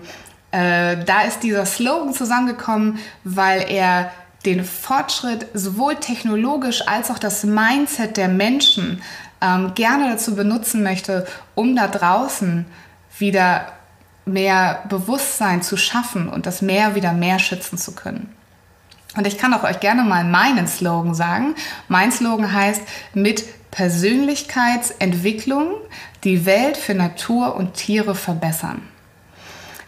äh, 0.52 0.96
da 1.04 1.20
ist 1.22 1.42
dieser 1.42 1.66
Slogan 1.66 2.14
zusammengekommen, 2.14 2.98
weil 3.24 3.70
er 3.70 4.10
den 4.46 4.64
Fortschritt 4.64 5.46
sowohl 5.52 5.96
technologisch 5.96 6.88
als 6.88 7.10
auch 7.10 7.18
das 7.18 7.44
Mindset 7.44 8.16
der 8.16 8.28
Menschen 8.28 9.02
ähm, 9.42 9.72
gerne 9.74 10.10
dazu 10.10 10.34
benutzen 10.34 10.82
möchte, 10.82 11.26
um 11.54 11.76
da 11.76 11.88
draußen 11.88 12.64
wieder 13.18 13.66
mehr 14.24 14.84
Bewusstsein 14.88 15.62
zu 15.62 15.76
schaffen 15.76 16.28
und 16.28 16.46
das 16.46 16.62
Meer 16.62 16.94
wieder 16.94 17.12
mehr 17.12 17.38
schützen 17.38 17.76
zu 17.78 17.94
können. 17.94 18.34
Und 19.16 19.26
ich 19.26 19.36
kann 19.36 19.52
auch 19.52 19.64
euch 19.64 19.80
gerne 19.80 20.04
mal 20.04 20.24
meinen 20.24 20.66
Slogan 20.66 21.14
sagen. 21.14 21.54
Mein 21.88 22.10
Slogan 22.12 22.50
heißt 22.52 22.82
mit 23.14 23.44
Persönlichkeitsentwicklung 23.70 25.74
die 26.24 26.46
Welt 26.46 26.76
für 26.76 26.94
Natur 26.94 27.54
und 27.56 27.74
Tiere 27.74 28.14
verbessern. 28.14 28.82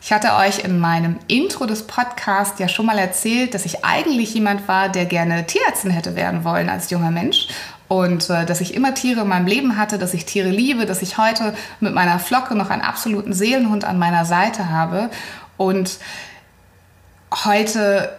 Ich 0.03 0.13
hatte 0.13 0.35
euch 0.35 0.65
in 0.65 0.81
meinem 0.81 1.19
Intro 1.29 1.65
des 1.65 1.87
Podcasts 1.87 2.59
ja 2.59 2.69
schon 2.69 2.85
mal 2.85 2.99
erzählt, 2.99 3.55
dass 3.55 3.65
ich 3.65 3.87
eigentlich 3.87 4.35
jemand 4.35 4.69
war, 4.69 4.91
der 4.91 5.07
gerne 5.07 5.47
Tierärztin 5.47 5.91
hätte 5.91 6.15
werden 6.15 6.45
wollen 6.45 6.69
als 6.69 6.91
junger 6.91 7.11
Mensch 7.11 7.49
und 7.89 8.31
äh, 8.31 8.47
dass 8.47 8.61
ich 8.61 8.75
immer 8.75 8.95
Tiere 8.95 9.23
in 9.23 9.29
meinem 9.29 9.47
Leben 9.47 9.77
hatte, 9.77 9.99
dass 9.99 10.15
ich 10.15 10.25
Tiere 10.25 10.49
liebe, 10.49 10.87
dass 10.87 11.03
ich 11.03 11.19
heute 11.19 11.55
mit 11.81 11.95
meiner 11.95 12.19
Flocke 12.19 12.55
noch 12.55 12.71
einen 12.71 12.83
absoluten 12.83 13.33
Seelenhund 13.33 13.85
an 13.85 13.99
meiner 13.99 14.25
Seite 14.25 14.71
habe. 14.71 15.11
Und 15.57 15.99
heute 17.45 18.11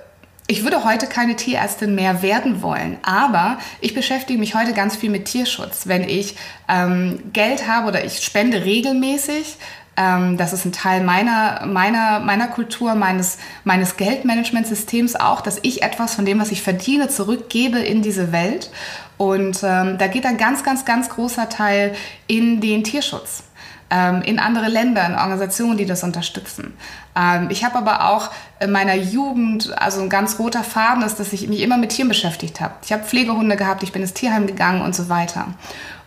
ich 0.48 0.64
würde 0.64 0.84
heute 0.84 1.08
keine 1.08 1.36
Tierärztin 1.36 1.96
mehr 1.96 2.22
werden 2.22 2.62
wollen, 2.62 2.98
aber 3.02 3.58
ich 3.82 3.96
beschäftige 3.96 4.38
mich 4.38 4.54
heute 4.54 4.74
ganz 4.74 4.96
viel 4.96 5.10
mit 5.10 5.26
Tierschutz. 5.26 5.88
Wenn 5.88 6.08
ich 6.08 6.36
ähm, 6.70 7.32
Geld 7.34 7.68
habe 7.68 7.88
oder 7.88 8.06
ich 8.06 8.22
spende 8.22 8.64
regelmäßig, 8.64 9.58
ähm, 9.98 10.38
das 10.38 10.54
ist 10.54 10.66
ein 10.66 10.72
Teil 10.72 11.04
meiner, 11.04 11.66
meiner, 11.66 12.20
meiner 12.20 12.48
Kultur, 12.48 12.96
meines, 12.96 13.38
meines 13.64 13.98
Geldmanagementsystems 13.98 15.16
auch, 15.16 15.42
dass 15.42 15.60
ich 15.62 15.84
etwas 15.84 16.16
von 16.16 16.26
dem, 16.26 16.40
was 16.40 16.52
ich 16.52 16.62
verdiene, 16.62 17.08
zurückgebe 17.08 17.80
in 17.80 18.02
diese 18.02 18.32
Welt. 18.32 18.72
Und 19.18 19.62
ähm, 19.64 19.98
da 19.98 20.08
geht 20.08 20.26
ein 20.26 20.38
ganz, 20.38 20.64
ganz, 20.64 20.86
ganz 20.86 21.10
großer 21.10 21.48
Teil 21.50 21.96
in 22.28 22.60
den 22.60 22.84
Tierschutz 22.84 23.44
ähm, 23.90 24.22
in 24.24 24.40
andere 24.40 24.68
Länder, 24.68 25.06
in 25.06 25.16
Organisationen, 25.16 25.78
die 25.78 25.86
das 25.86 26.04
unterstützen. 26.04 26.74
Ähm, 27.16 27.48
ich 27.50 27.64
habe 27.64 27.78
aber 27.78 28.10
auch 28.10 28.32
in 28.60 28.72
meiner 28.72 28.96
Jugend, 28.96 29.74
also 29.80 30.02
ein 30.02 30.10
ganz 30.10 30.40
roter 30.40 30.64
Faden 30.64 31.04
ist, 31.04 31.20
dass 31.20 31.34
ich 31.34 31.48
mich 31.48 31.62
immer 31.62 31.78
mit 31.78 31.92
Tieren 31.92 32.10
beschäftigt 32.10 32.62
habe. 32.62 32.74
Ich 32.84 32.92
habe 32.92 33.04
Pflegehunde 33.04 33.56
gehabt, 33.56 33.84
ich 33.84 33.92
bin 33.92 34.02
ins 34.02 34.14
Tierheim 34.14 34.48
gegangen 34.48 34.82
und 34.82 34.96
so 34.96 35.10
weiter. 35.10 35.48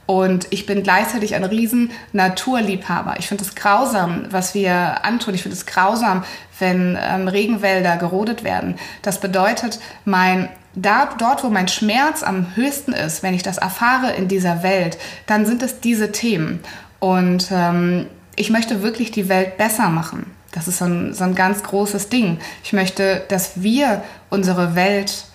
Und 0.09 0.47
ich 0.49 0.65
bin 0.65 0.83
gleichzeitig 0.83 1.35
ein 1.35 1.45
riesen 1.45 1.91
Naturliebhaber. 2.15 3.17
Ich 3.19 3.29
finde 3.29 3.45
es 3.45 3.55
grausam, 3.55 4.25
was 4.31 4.55
wir 4.55 5.05
antun. 5.05 5.35
Ich 5.35 5.43
finde 5.43 5.55
es 5.55 5.67
grausam, 5.67 6.25
wenn 6.59 6.97
ähm, 6.99 7.29
Regenwälder 7.29 7.99
gerodet 7.99 8.43
werden. 8.43 8.77
Das 9.03 9.21
bedeutet, 9.21 9.81
mein 10.07 10.49
da, 10.75 11.11
dort, 11.19 11.45
wo 11.45 11.51
mein 11.51 11.69
Schmerz 11.69 12.23
am 12.23 12.57
höchsten 12.57 12.95
ist, 12.95 13.23
wenn 13.23 13.35
ich 13.35 13.43
das 13.43 13.59
erfahre 13.59 14.13
in 14.13 14.29
dieser 14.29 14.63
Welt, 14.63 14.97
dann 15.27 15.45
sind 15.45 15.63
es 15.63 15.81
diese 15.81 16.11
Themen. 16.11 16.61
Und 17.01 17.49
ähm, 17.53 18.07
ich 18.35 18.49
möchte 18.49 18.81
wirklich 18.81 19.11
die 19.11 19.29
Welt 19.29 19.59
besser 19.59 19.91
machen. 19.91 20.25
Das 20.53 20.69
ist 20.69 20.79
so 20.79 20.87
ein, 20.87 21.13
so 21.13 21.25
ein 21.25 21.35
ganz 21.35 21.63
großes 21.63 22.09
Ding. 22.09 22.39
Ich 22.65 22.73
möchte, 22.73 23.25
dass 23.29 23.61
wir 23.63 24.03
unsere 24.31 24.75
Welt 24.75 25.27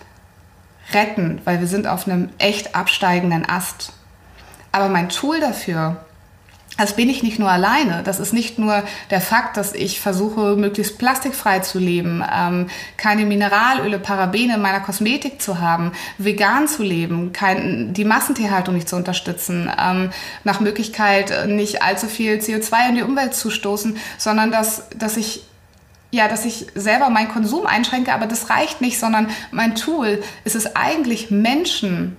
retten, 0.92 1.40
weil 1.44 1.60
wir 1.60 1.68
sind 1.68 1.86
auf 1.86 2.08
einem 2.08 2.30
echt 2.38 2.74
absteigenden 2.74 3.48
Ast. 3.48 3.92
Aber 4.74 4.88
mein 4.88 5.08
Tool 5.08 5.38
dafür 5.38 6.04
das 6.76 6.96
bin 6.96 7.08
ich 7.08 7.22
nicht 7.22 7.38
nur 7.38 7.48
alleine. 7.48 8.02
Das 8.02 8.18
ist 8.18 8.32
nicht 8.32 8.58
nur 8.58 8.82
der 9.10 9.20
Fakt, 9.20 9.56
dass 9.56 9.72
ich 9.72 10.00
versuche, 10.00 10.56
möglichst 10.56 10.98
plastikfrei 10.98 11.60
zu 11.60 11.78
leben, 11.78 12.24
ähm, 12.36 12.68
keine 12.96 13.26
Mineralöle, 13.26 14.00
Parabene 14.00 14.54
in 14.54 14.60
meiner 14.60 14.80
Kosmetik 14.80 15.40
zu 15.40 15.60
haben, 15.60 15.92
vegan 16.18 16.66
zu 16.66 16.82
leben, 16.82 17.32
kein, 17.32 17.94
die 17.94 18.04
Massentierhaltung 18.04 18.74
nicht 18.74 18.88
zu 18.88 18.96
unterstützen, 18.96 19.70
ähm, 19.80 20.10
nach 20.42 20.58
Möglichkeit 20.58 21.46
nicht 21.46 21.82
allzu 21.82 22.08
viel 22.08 22.38
CO2 22.38 22.88
in 22.88 22.94
die 22.96 23.02
Umwelt 23.02 23.34
zu 23.34 23.50
stoßen, 23.50 23.96
sondern 24.18 24.50
dass, 24.50 24.88
dass 24.96 25.16
ich 25.16 25.44
ja, 26.10 26.28
dass 26.28 26.44
ich 26.44 26.66
selber 26.76 27.10
meinen 27.10 27.28
Konsum 27.28 27.66
einschränke, 27.66 28.12
aber 28.12 28.26
das 28.26 28.48
reicht 28.48 28.80
nicht, 28.80 29.00
sondern 29.00 29.28
mein 29.50 29.74
Tool 29.74 30.22
ist 30.44 30.54
es 30.54 30.76
eigentlich 30.76 31.32
Menschen 31.32 32.16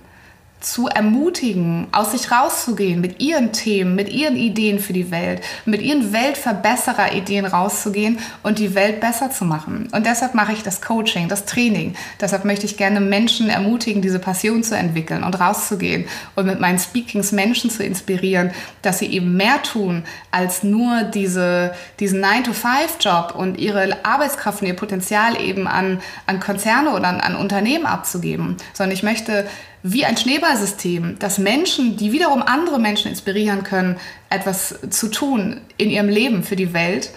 zu 0.66 0.88
ermutigen, 0.88 1.86
aus 1.92 2.10
sich 2.10 2.32
rauszugehen, 2.32 3.00
mit 3.00 3.22
ihren 3.22 3.52
Themen, 3.52 3.94
mit 3.94 4.08
ihren 4.08 4.34
Ideen 4.34 4.80
für 4.80 4.92
die 4.92 5.12
Welt, 5.12 5.40
mit 5.64 5.80
ihren 5.80 6.12
Weltverbesserer-Ideen 6.12 7.46
rauszugehen 7.46 8.18
und 8.42 8.58
die 8.58 8.74
Welt 8.74 9.00
besser 9.00 9.30
zu 9.30 9.44
machen. 9.44 9.88
Und 9.92 10.06
deshalb 10.06 10.34
mache 10.34 10.52
ich 10.52 10.64
das 10.64 10.82
Coaching, 10.82 11.28
das 11.28 11.44
Training. 11.44 11.94
Deshalb 12.20 12.44
möchte 12.44 12.66
ich 12.66 12.76
gerne 12.76 13.00
Menschen 13.00 13.48
ermutigen, 13.48 14.02
diese 14.02 14.18
Passion 14.18 14.64
zu 14.64 14.76
entwickeln 14.76 15.22
und 15.22 15.38
rauszugehen 15.38 16.06
und 16.34 16.46
mit 16.46 16.58
meinen 16.58 16.80
Speakings 16.80 17.30
Menschen 17.30 17.70
zu 17.70 17.84
inspirieren, 17.84 18.50
dass 18.82 18.98
sie 18.98 19.06
eben 19.06 19.36
mehr 19.36 19.62
tun, 19.62 20.02
als 20.32 20.64
nur 20.64 21.04
diese, 21.04 21.74
diesen 22.00 22.24
9-to-5-Job 22.24 23.36
und 23.36 23.56
ihre 23.56 24.04
Arbeitskraft 24.04 24.62
und 24.62 24.66
ihr 24.66 24.74
Potenzial 24.74 25.40
eben 25.40 25.68
an, 25.68 26.00
an 26.26 26.40
Konzerne 26.40 26.90
oder 26.90 27.06
an, 27.06 27.20
an 27.20 27.36
Unternehmen 27.36 27.86
abzugeben, 27.86 28.56
sondern 28.74 28.96
ich 28.96 29.04
möchte 29.04 29.46
wie 29.92 30.04
ein 30.04 30.16
Schneeballsystem, 30.16 31.18
dass 31.18 31.38
Menschen, 31.38 31.96
die 31.96 32.10
wiederum 32.10 32.42
andere 32.42 32.80
Menschen 32.80 33.10
inspirieren 33.10 33.62
können, 33.62 33.98
etwas 34.30 34.74
zu 34.90 35.08
tun 35.08 35.60
in 35.76 35.90
ihrem 35.90 36.08
Leben 36.08 36.42
für 36.42 36.56
die 36.56 36.72
Welt. 36.72 37.10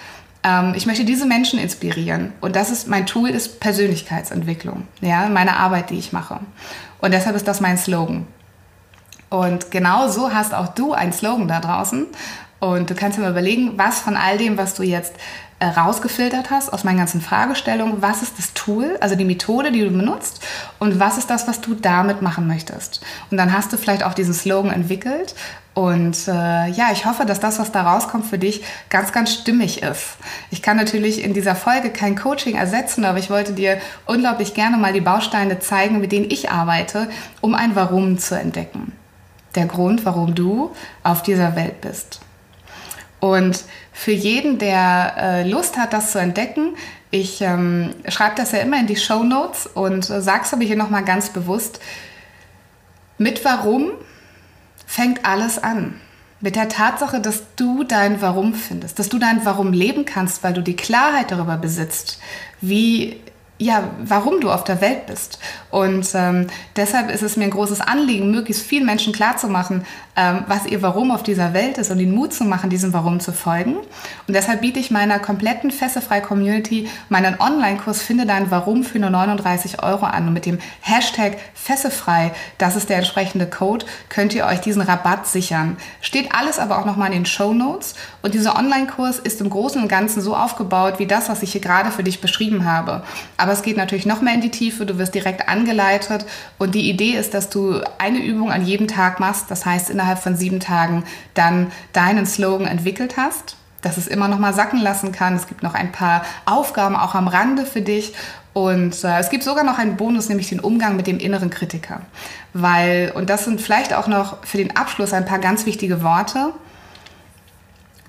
Ähm, 0.43 0.73
ich 0.75 0.85
möchte 0.85 1.03
diese 1.03 1.25
Menschen 1.25 1.59
inspirieren. 1.59 2.31
Und 2.41 2.55
das 2.55 2.69
ist 2.69 2.87
mein 2.87 3.07
Tool, 3.07 3.29
ist 3.29 3.59
Persönlichkeitsentwicklung, 3.59 4.87
ja, 5.01 5.27
meine 5.29 5.57
Arbeit, 5.57 5.89
die 5.89 5.97
ich 5.97 6.13
mache. 6.13 6.39
Und 6.99 7.11
deshalb 7.13 7.35
ist 7.35 7.47
das 7.47 7.59
mein 7.59 7.77
Slogan. 7.77 8.27
Und 9.29 9.71
genau 9.71 10.07
so 10.07 10.31
hast 10.31 10.53
auch 10.53 10.67
du 10.69 10.93
einen 10.93 11.13
Slogan 11.13 11.47
da 11.47 11.59
draußen. 11.59 12.05
Und 12.59 12.89
du 12.89 12.95
kannst 12.95 13.17
dir 13.17 13.21
mal 13.21 13.31
überlegen, 13.31 13.77
was 13.77 13.99
von 13.99 14.15
all 14.15 14.37
dem, 14.37 14.57
was 14.57 14.75
du 14.75 14.83
jetzt 14.83 15.13
rausgefiltert 15.61 16.49
hast 16.49 16.71
aus 16.71 16.83
meinen 16.83 16.97
ganzen 16.97 17.21
Fragestellungen, 17.21 18.01
was 18.01 18.21
ist 18.21 18.37
das 18.37 18.53
Tool, 18.53 18.97
also 19.01 19.15
die 19.15 19.25
Methode, 19.25 19.71
die 19.71 19.81
du 19.81 19.91
benutzt 19.91 20.41
und 20.79 20.99
was 20.99 21.17
ist 21.17 21.29
das, 21.29 21.47
was 21.47 21.61
du 21.61 21.75
damit 21.75 22.21
machen 22.21 22.47
möchtest. 22.47 23.01
Und 23.29 23.37
dann 23.37 23.51
hast 23.51 23.73
du 23.73 23.77
vielleicht 23.77 24.03
auch 24.03 24.13
diesen 24.13 24.33
Slogan 24.33 24.71
entwickelt 24.71 25.35
und 25.73 26.27
äh, 26.27 26.67
ja, 26.69 26.89
ich 26.91 27.05
hoffe, 27.05 27.25
dass 27.25 27.39
das, 27.39 27.59
was 27.59 27.71
da 27.71 27.83
rauskommt, 27.83 28.25
für 28.25 28.37
dich 28.37 28.63
ganz, 28.89 29.11
ganz 29.11 29.33
stimmig 29.33 29.83
ist. 29.83 30.17
Ich 30.51 30.61
kann 30.61 30.77
natürlich 30.77 31.23
in 31.23 31.33
dieser 31.33 31.55
Folge 31.55 31.89
kein 31.89 32.17
Coaching 32.17 32.55
ersetzen, 32.55 33.05
aber 33.05 33.19
ich 33.19 33.29
wollte 33.29 33.53
dir 33.53 33.79
unglaublich 34.05 34.53
gerne 34.53 34.77
mal 34.77 34.93
die 34.93 35.01
Bausteine 35.01 35.59
zeigen, 35.59 36.01
mit 36.01 36.11
denen 36.11 36.29
ich 36.29 36.51
arbeite, 36.51 37.09
um 37.41 37.53
ein 37.53 37.75
Warum 37.75 38.17
zu 38.17 38.37
entdecken. 38.37 38.93
der 39.55 39.65
Grund, 39.65 40.05
warum 40.05 40.35
du 40.35 40.71
auf 41.03 41.23
dieser 41.23 41.55
Welt 41.55 41.81
bist. 41.81 42.21
Und 43.19 43.63
für 43.91 44.11
jeden, 44.11 44.57
der 44.59 45.13
äh, 45.17 45.49
Lust 45.49 45.77
hat, 45.77 45.93
das 45.93 46.11
zu 46.11 46.19
entdecken, 46.19 46.75
ich 47.11 47.41
ähm, 47.41 47.93
schreibe 48.07 48.35
das 48.35 48.51
ja 48.51 48.59
immer 48.59 48.79
in 48.79 48.87
die 48.87 48.95
Show 48.95 49.23
Notes 49.23 49.65
und 49.67 50.09
äh, 50.09 50.21
sag's 50.21 50.53
aber 50.53 50.63
hier 50.63 50.75
nochmal 50.75 51.03
ganz 51.03 51.29
bewusst. 51.29 51.79
Mit 53.17 53.43
Warum 53.43 53.91
fängt 54.85 55.25
alles 55.25 55.61
an. 55.61 55.99
Mit 56.39 56.55
der 56.55 56.69
Tatsache, 56.69 57.19
dass 57.19 57.43
du 57.57 57.83
dein 57.83 58.21
Warum 58.21 58.53
findest, 58.53 58.97
dass 58.97 59.09
du 59.09 59.19
dein 59.19 59.43
Warum 59.43 59.73
leben 59.73 60.05
kannst, 60.05 60.43
weil 60.43 60.53
du 60.53 60.61
die 60.61 60.75
Klarheit 60.75 61.31
darüber 61.31 61.57
besitzt, 61.57 62.19
wie 62.61 63.19
ja, 63.61 63.91
warum 64.01 64.39
du 64.39 64.49
auf 64.49 64.63
der 64.63 64.79
Welt 64.79 65.05
bist. 65.05 65.37
Und 65.69 66.07
ähm, 66.13 66.47
deshalb 66.77 67.11
ist 67.11 67.21
es 67.21 67.35
mir 67.35 67.43
ein 67.43 67.49
großes 67.49 67.81
Anliegen, 67.81 68.31
möglichst 68.31 68.65
vielen 68.65 68.85
Menschen 68.85 69.11
klarzumachen, 69.11 69.85
was 70.47 70.65
ihr 70.65 70.81
Warum 70.81 71.11
auf 71.11 71.23
dieser 71.23 71.53
Welt 71.53 71.77
ist 71.77 71.91
und 71.91 71.99
ihnen 71.99 72.13
Mut 72.13 72.33
zu 72.33 72.43
machen, 72.43 72.69
diesem 72.69 72.93
Warum 72.93 73.19
zu 73.19 73.31
folgen. 73.31 73.75
Und 74.27 74.33
deshalb 74.33 74.61
biete 74.61 74.79
ich 74.79 74.91
meiner 74.91 75.19
kompletten 75.19 75.71
Fessefrei 75.71 76.19
Community 76.21 76.89
meinen 77.09 77.39
Online-Kurs 77.39 78.01
Finde 78.01 78.25
dein 78.25 78.51
Warum 78.51 78.83
für 78.83 78.99
nur 78.99 79.09
39 79.09 79.81
Euro 79.83 80.05
an. 80.05 80.27
Und 80.27 80.33
mit 80.33 80.45
dem 80.45 80.59
Hashtag 80.81 81.37
Fessefrei, 81.53 82.31
das 82.57 82.75
ist 82.75 82.89
der 82.89 82.97
entsprechende 82.97 83.47
Code, 83.47 83.85
könnt 84.09 84.33
ihr 84.33 84.45
euch 84.45 84.61
diesen 84.61 84.81
Rabatt 84.81 85.27
sichern. 85.27 85.77
Steht 86.01 86.33
alles 86.33 86.59
aber 86.59 86.79
auch 86.79 86.85
nochmal 86.85 87.07
in 87.07 87.13
den 87.13 87.25
Show 87.25 87.53
Notes. 87.53 87.95
Und 88.21 88.33
dieser 88.33 88.57
Online-Kurs 88.57 89.19
ist 89.19 89.41
im 89.41 89.49
Großen 89.49 89.81
und 89.81 89.87
Ganzen 89.87 90.21
so 90.21 90.35
aufgebaut 90.35 90.99
wie 90.99 91.07
das, 91.07 91.29
was 91.29 91.43
ich 91.43 91.51
hier 91.51 91.61
gerade 91.61 91.91
für 91.91 92.03
dich 92.03 92.21
beschrieben 92.21 92.65
habe. 92.65 93.03
Aber 93.37 93.51
es 93.51 93.61
geht 93.61 93.77
natürlich 93.77 94.05
noch 94.05 94.21
mehr 94.21 94.33
in 94.33 94.41
die 94.41 94.51
Tiefe. 94.51 94.85
Du 94.85 94.97
wirst 94.97 95.15
direkt 95.15 95.47
angeleitet. 95.47 96.25
Und 96.57 96.75
die 96.75 96.89
Idee 96.89 97.11
ist, 97.11 97.33
dass 97.33 97.49
du 97.49 97.81
eine 97.97 98.19
Übung 98.19 98.51
an 98.51 98.65
jedem 98.65 98.87
Tag 98.87 99.19
machst. 99.19 99.49
Das 99.49 99.65
heißt, 99.65 99.89
innerhalb 99.89 100.08
innerhalb 100.09 100.23
von 100.23 100.35
sieben 100.35 100.59
Tagen 100.59 101.03
dann 101.35 101.71
deinen 101.93 102.25
Slogan 102.25 102.67
entwickelt 102.67 103.15
hast, 103.17 103.55
dass 103.81 103.97
es 103.97 104.07
immer 104.07 104.27
noch 104.27 104.39
mal 104.39 104.53
sacken 104.53 104.81
lassen 104.81 105.11
kann. 105.11 105.35
Es 105.35 105.47
gibt 105.47 105.61
noch 105.61 105.75
ein 105.75 105.91
paar 105.91 106.23
Aufgaben 106.45 106.95
auch 106.95 107.13
am 107.13 107.27
Rande 107.27 107.65
für 107.65 107.81
dich 107.81 108.13
und 108.53 109.03
äh, 109.03 109.19
es 109.19 109.29
gibt 109.29 109.43
sogar 109.43 109.63
noch 109.63 109.77
einen 109.77 109.97
Bonus, 109.97 110.27
nämlich 110.27 110.49
den 110.49 110.59
Umgang 110.59 110.95
mit 110.95 111.05
dem 111.05 111.19
inneren 111.19 111.51
Kritiker. 111.51 112.01
Weil, 112.53 113.11
und 113.15 113.29
das 113.29 113.45
sind 113.45 113.61
vielleicht 113.61 113.93
auch 113.93 114.07
noch 114.07 114.43
für 114.43 114.57
den 114.57 114.75
Abschluss 114.75 115.13
ein 115.13 115.25
paar 115.25 115.39
ganz 115.39 115.67
wichtige 115.67 116.01
Worte. 116.01 116.53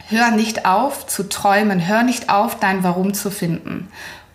Hör 0.08 0.30
nicht 0.30 0.64
auf 0.64 1.06
zu 1.06 1.28
träumen, 1.28 1.86
hör 1.86 2.02
nicht 2.02 2.30
auf, 2.30 2.58
dein 2.58 2.82
Warum 2.82 3.12
zu 3.12 3.30
finden. 3.30 3.88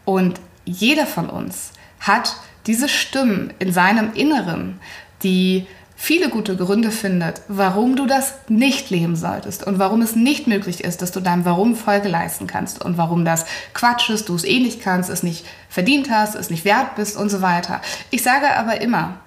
Und 0.05 0.39
jeder 0.63 1.07
von 1.07 1.29
uns 1.29 1.71
hat 1.99 2.35
diese 2.67 2.87
Stimmen 2.87 3.51
in 3.57 3.73
seinem 3.73 4.13
Inneren, 4.13 4.79
die 5.23 5.65
viele 5.95 6.29
gute 6.29 6.55
Gründe 6.55 6.91
findet, 6.91 7.41
warum 7.47 7.95
du 7.95 8.05
das 8.05 8.35
nicht 8.47 8.89
leben 8.89 9.15
solltest 9.15 9.65
und 9.65 9.79
warum 9.79 10.01
es 10.01 10.15
nicht 10.15 10.47
möglich 10.47 10.83
ist, 10.83 11.01
dass 11.01 11.11
du 11.11 11.19
deinem 11.19 11.45
Warum 11.45 11.75
Folge 11.75 12.09
leisten 12.09 12.47
kannst 12.47 12.83
und 12.83 12.97
warum 12.97 13.25
das 13.25 13.45
Quatsch 13.73 14.09
ist, 14.09 14.29
du 14.29 14.35
es 14.35 14.43
eh 14.43 14.59
nicht 14.59 14.81
kannst, 14.81 15.09
es 15.09 15.23
nicht 15.23 15.45
verdient 15.69 16.09
hast, 16.11 16.35
es 16.35 16.49
nicht 16.49 16.65
wert 16.65 16.95
bist 16.95 17.17
und 17.17 17.29
so 17.29 17.41
weiter. 17.41 17.81
Ich 18.11 18.23
sage 18.23 18.55
aber 18.55 18.81
immer, 18.81 19.17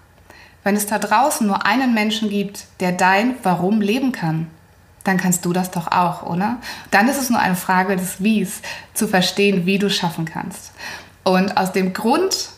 wenn 0.62 0.76
es 0.76 0.86
da 0.86 0.98
draußen 0.98 1.46
nur 1.46 1.64
einen 1.64 1.94
Menschen 1.94 2.28
gibt, 2.28 2.66
der 2.80 2.92
dein 2.92 3.36
Warum 3.42 3.80
leben 3.80 4.12
kann, 4.12 4.48
dann 5.04 5.16
kannst 5.16 5.44
du 5.46 5.54
das 5.54 5.70
doch 5.70 5.90
auch, 5.90 6.24
oder? 6.24 6.58
Dann 6.90 7.08
ist 7.08 7.20
es 7.20 7.30
nur 7.30 7.40
eine 7.40 7.56
Frage 7.56 7.96
des 7.96 8.22
Wies, 8.22 8.60
zu 8.92 9.08
verstehen, 9.08 9.64
wie 9.64 9.78
du 9.78 9.88
schaffen 9.88 10.26
kannst. 10.26 10.72
Und 11.24 11.56
aus 11.56 11.72
dem 11.72 11.94
Grund, 11.94 12.50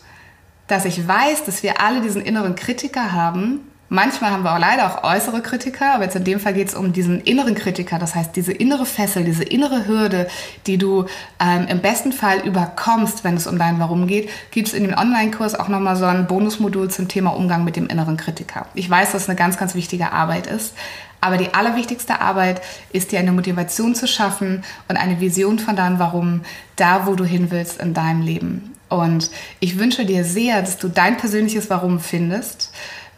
dass 0.67 0.83
ich 0.83 1.07
weiß, 1.07 1.45
dass 1.45 1.63
wir 1.63 1.79
alle 1.79 2.01
diesen 2.01 2.21
inneren 2.21 2.55
Kritiker 2.55 3.13
haben, 3.13 3.70
Manchmal 3.93 4.31
haben 4.31 4.43
wir 4.43 4.53
auch 4.53 4.57
leider 4.57 4.85
auch 4.85 5.03
äußere 5.03 5.41
Kritiker, 5.41 5.95
aber 5.95 6.05
jetzt 6.05 6.15
in 6.15 6.23
dem 6.23 6.39
Fall 6.39 6.53
geht 6.53 6.69
es 6.69 6.75
um 6.75 6.93
diesen 6.93 7.19
inneren 7.19 7.55
Kritiker, 7.55 7.99
das 7.99 8.15
heißt 8.15 8.33
diese 8.33 8.53
innere 8.53 8.85
Fessel, 8.85 9.25
diese 9.25 9.43
innere 9.43 9.85
Hürde, 9.85 10.29
die 10.65 10.77
du 10.77 11.07
ähm, 11.41 11.67
im 11.67 11.81
besten 11.81 12.13
Fall 12.13 12.39
überkommst, 12.39 13.25
wenn 13.25 13.35
es 13.35 13.47
um 13.47 13.59
dein 13.59 13.81
Warum 13.81 14.07
geht, 14.07 14.29
gibt 14.51 14.69
es 14.69 14.73
in 14.73 14.85
dem 14.85 14.97
Online-Kurs 14.97 15.55
auch 15.55 15.67
nochmal 15.67 15.97
so 15.97 16.05
ein 16.05 16.25
Bonusmodul 16.25 16.89
zum 16.89 17.09
Thema 17.09 17.31
Umgang 17.31 17.65
mit 17.65 17.75
dem 17.75 17.87
inneren 17.87 18.15
Kritiker. 18.15 18.65
Ich 18.75 18.89
weiß, 18.89 19.11
dass 19.11 19.23
es 19.23 19.29
eine 19.29 19.35
ganz, 19.35 19.57
ganz 19.57 19.75
wichtige 19.75 20.13
Arbeit 20.13 20.47
ist, 20.47 20.73
aber 21.19 21.35
die 21.35 21.53
allerwichtigste 21.53 22.21
Arbeit 22.21 22.61
ist 22.93 23.11
dir 23.11 23.19
eine 23.19 23.33
Motivation 23.33 23.93
zu 23.93 24.07
schaffen 24.07 24.63
und 24.87 24.95
eine 24.95 25.19
Vision 25.19 25.59
von 25.59 25.75
deinem 25.75 25.99
Warum, 25.99 26.43
da 26.77 27.07
wo 27.07 27.15
du 27.15 27.25
hin 27.25 27.51
willst 27.51 27.81
in 27.81 27.93
deinem 27.93 28.21
Leben. 28.21 28.73
Und 28.87 29.31
ich 29.59 29.77
wünsche 29.77 30.05
dir 30.05 30.23
sehr, 30.23 30.61
dass 30.61 30.77
du 30.77 30.87
dein 30.87 31.17
persönliches 31.17 31.69
Warum 31.69 31.99
findest 31.99 32.71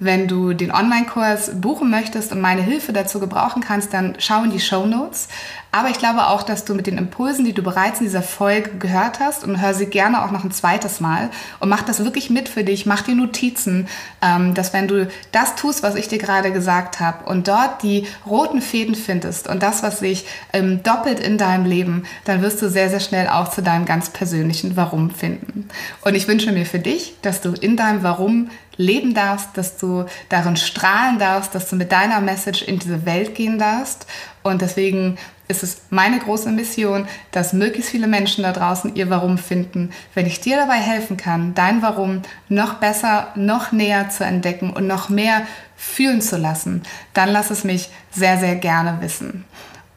wenn 0.04 0.28
du 0.28 0.54
den 0.54 0.72
Online-Kurs 0.72 1.60
buchen 1.62 1.90
möchtest 1.90 2.32
und 2.32 2.42
meine 2.42 2.62
Hilfe 2.62 2.94
dazu 2.94 3.20
gebrauchen 3.20 3.62
kannst, 3.62 3.94
dann 3.94 4.16
schau 4.20 4.44
in 4.44 4.52
die 4.52 4.60
Show 4.60 4.86
Notes. 4.86 5.28
Aber 5.74 5.90
ich 5.90 5.98
glaube 5.98 6.28
auch, 6.28 6.44
dass 6.44 6.66
du 6.66 6.76
mit 6.76 6.86
den 6.86 7.00
Impulsen, 7.00 7.46
die 7.46 7.54
du 7.54 7.64
bereits 7.64 8.00
in 8.00 8.06
dieser 8.06 8.22
Folge 8.22 8.78
gehört 8.78 9.20
hast, 9.20 9.44
und 9.44 9.60
hör 9.60 9.74
sie 9.74 9.88
gerne 9.88 10.24
auch 10.24 10.30
noch 10.30 10.44
ein 10.44 10.52
zweites 10.52 11.00
Mal 11.00 11.32
und 11.60 11.68
mach 11.68 11.82
das 11.82 12.04
wirklich 12.04 12.30
mit 12.30 12.48
für 12.48 12.64
dich, 12.64 12.86
mach 12.86 13.02
dir 13.02 13.16
Notizen, 13.16 13.88
ähm, 14.22 14.54
dass 14.54 14.72
wenn 14.72 14.88
du 14.88 15.08
das 15.32 15.56
tust, 15.56 15.82
was 15.82 15.96
ich 15.96 16.08
dir 16.08 16.20
gerade 16.20 16.52
gesagt 16.52 17.00
habe 17.00 17.26
und 17.26 17.48
dort 17.48 17.82
die 17.82 18.06
roten 18.28 18.62
Fäden 18.62 18.94
findest 18.94 19.50
und 19.50 19.64
das, 19.64 19.82
was 19.82 19.98
sich 19.98 20.28
ähm, 20.54 20.84
doppelt 20.84 21.20
in 21.20 21.40
deinem 21.40 21.66
Leben, 21.66 22.04
dann 22.26 22.44
wirst 22.44 22.62
du 22.62 22.70
sehr, 22.70 22.92
sehr 22.92 23.00
schnell 23.00 23.28
auch 23.28 23.48
zu 23.48 23.64
deinem 23.64 23.86
ganz 23.86 24.12
persönlichen 24.12 24.78
Warum 24.78 25.10
finden. 25.10 25.70
Und 26.02 26.14
ich 26.14 26.28
wünsche 26.28 26.52
mir 26.52 26.68
für 26.68 26.80
dich, 26.80 27.16
dass 27.24 27.42
du 27.42 27.54
in 27.54 27.78
deinem 27.78 28.04
Warum 28.04 28.52
leben 28.78 29.14
darfst, 29.14 29.50
dass 29.56 29.78
du 29.78 30.06
darin 30.30 30.56
strahlen 30.56 31.20
darfst, 31.20 31.56
dass 31.56 31.70
du 31.70 31.76
mit 31.76 31.92
deiner 31.92 32.22
Message 32.22 32.62
in 32.62 32.80
diese 32.80 33.06
Welt 33.06 33.36
gehen 33.36 33.60
darfst. 33.60 34.08
Und 34.42 34.62
deswegen 34.62 35.18
ist 35.48 35.64
es 35.64 35.82
meine 35.90 36.20
große 36.20 36.52
Mission, 36.52 37.08
dass 37.32 37.54
möglichst 37.54 37.92
viele 37.92 38.08
Menschen 38.08 38.44
da 38.44 38.52
draußen 38.52 38.96
ihr 38.96 39.10
Warum 39.10 39.38
finden. 39.38 39.92
Wenn 40.14 40.26
ich 40.26 40.42
dir 40.42 40.58
dabei 40.58 40.78
helfen 40.78 41.18
kann, 41.18 41.54
dein 41.54 41.82
Warum 41.82 42.22
noch 42.50 42.76
besser, 42.76 43.28
noch 43.36 43.72
näher 43.72 44.10
zu 44.10 44.24
entdecken 44.24 44.72
und 44.72 44.88
noch 44.88 45.10
mehr 45.10 45.42
fühlen 45.76 46.22
zu 46.22 46.38
lassen, 46.38 46.84
dann 47.14 47.30
lass 47.30 47.52
es 47.52 47.64
mich 47.64 47.90
sehr, 48.12 48.38
sehr 48.38 48.56
gerne 48.56 49.02
wissen. 49.02 49.46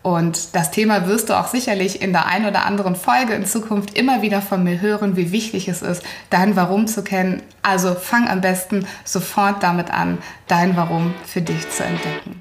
Und 0.03 0.55
das 0.55 0.71
Thema 0.71 1.09
wirst 1.09 1.31
du 1.31 1.35
auch 1.35 1.49
sicherlich 1.49 2.01
in 2.01 2.13
der 2.13 2.27
einen 2.27 2.47
oder 2.47 2.65
anderen 2.65 2.95
Folge 2.95 3.35
in 3.35 3.45
Zukunft 3.45 3.99
immer 3.99 4.23
wieder 4.23 4.41
von 4.41 4.63
mir 4.63 4.81
hören, 4.81 5.17
wie 5.17 5.33
wichtig 5.33 5.67
es 5.67 5.83
ist, 5.83 6.01
dein 6.31 6.55
Warum 6.55 6.87
zu 6.87 7.03
kennen. 7.03 7.43
Also 7.63 7.97
fang 7.97 8.29
am 8.29 8.41
besten 8.41 8.87
sofort 9.05 9.65
damit 9.65 9.91
an, 9.91 10.19
dein 10.47 10.77
Warum 10.77 11.13
für 11.25 11.43
dich 11.43 11.69
zu 11.71 11.83
entdecken. 11.83 12.41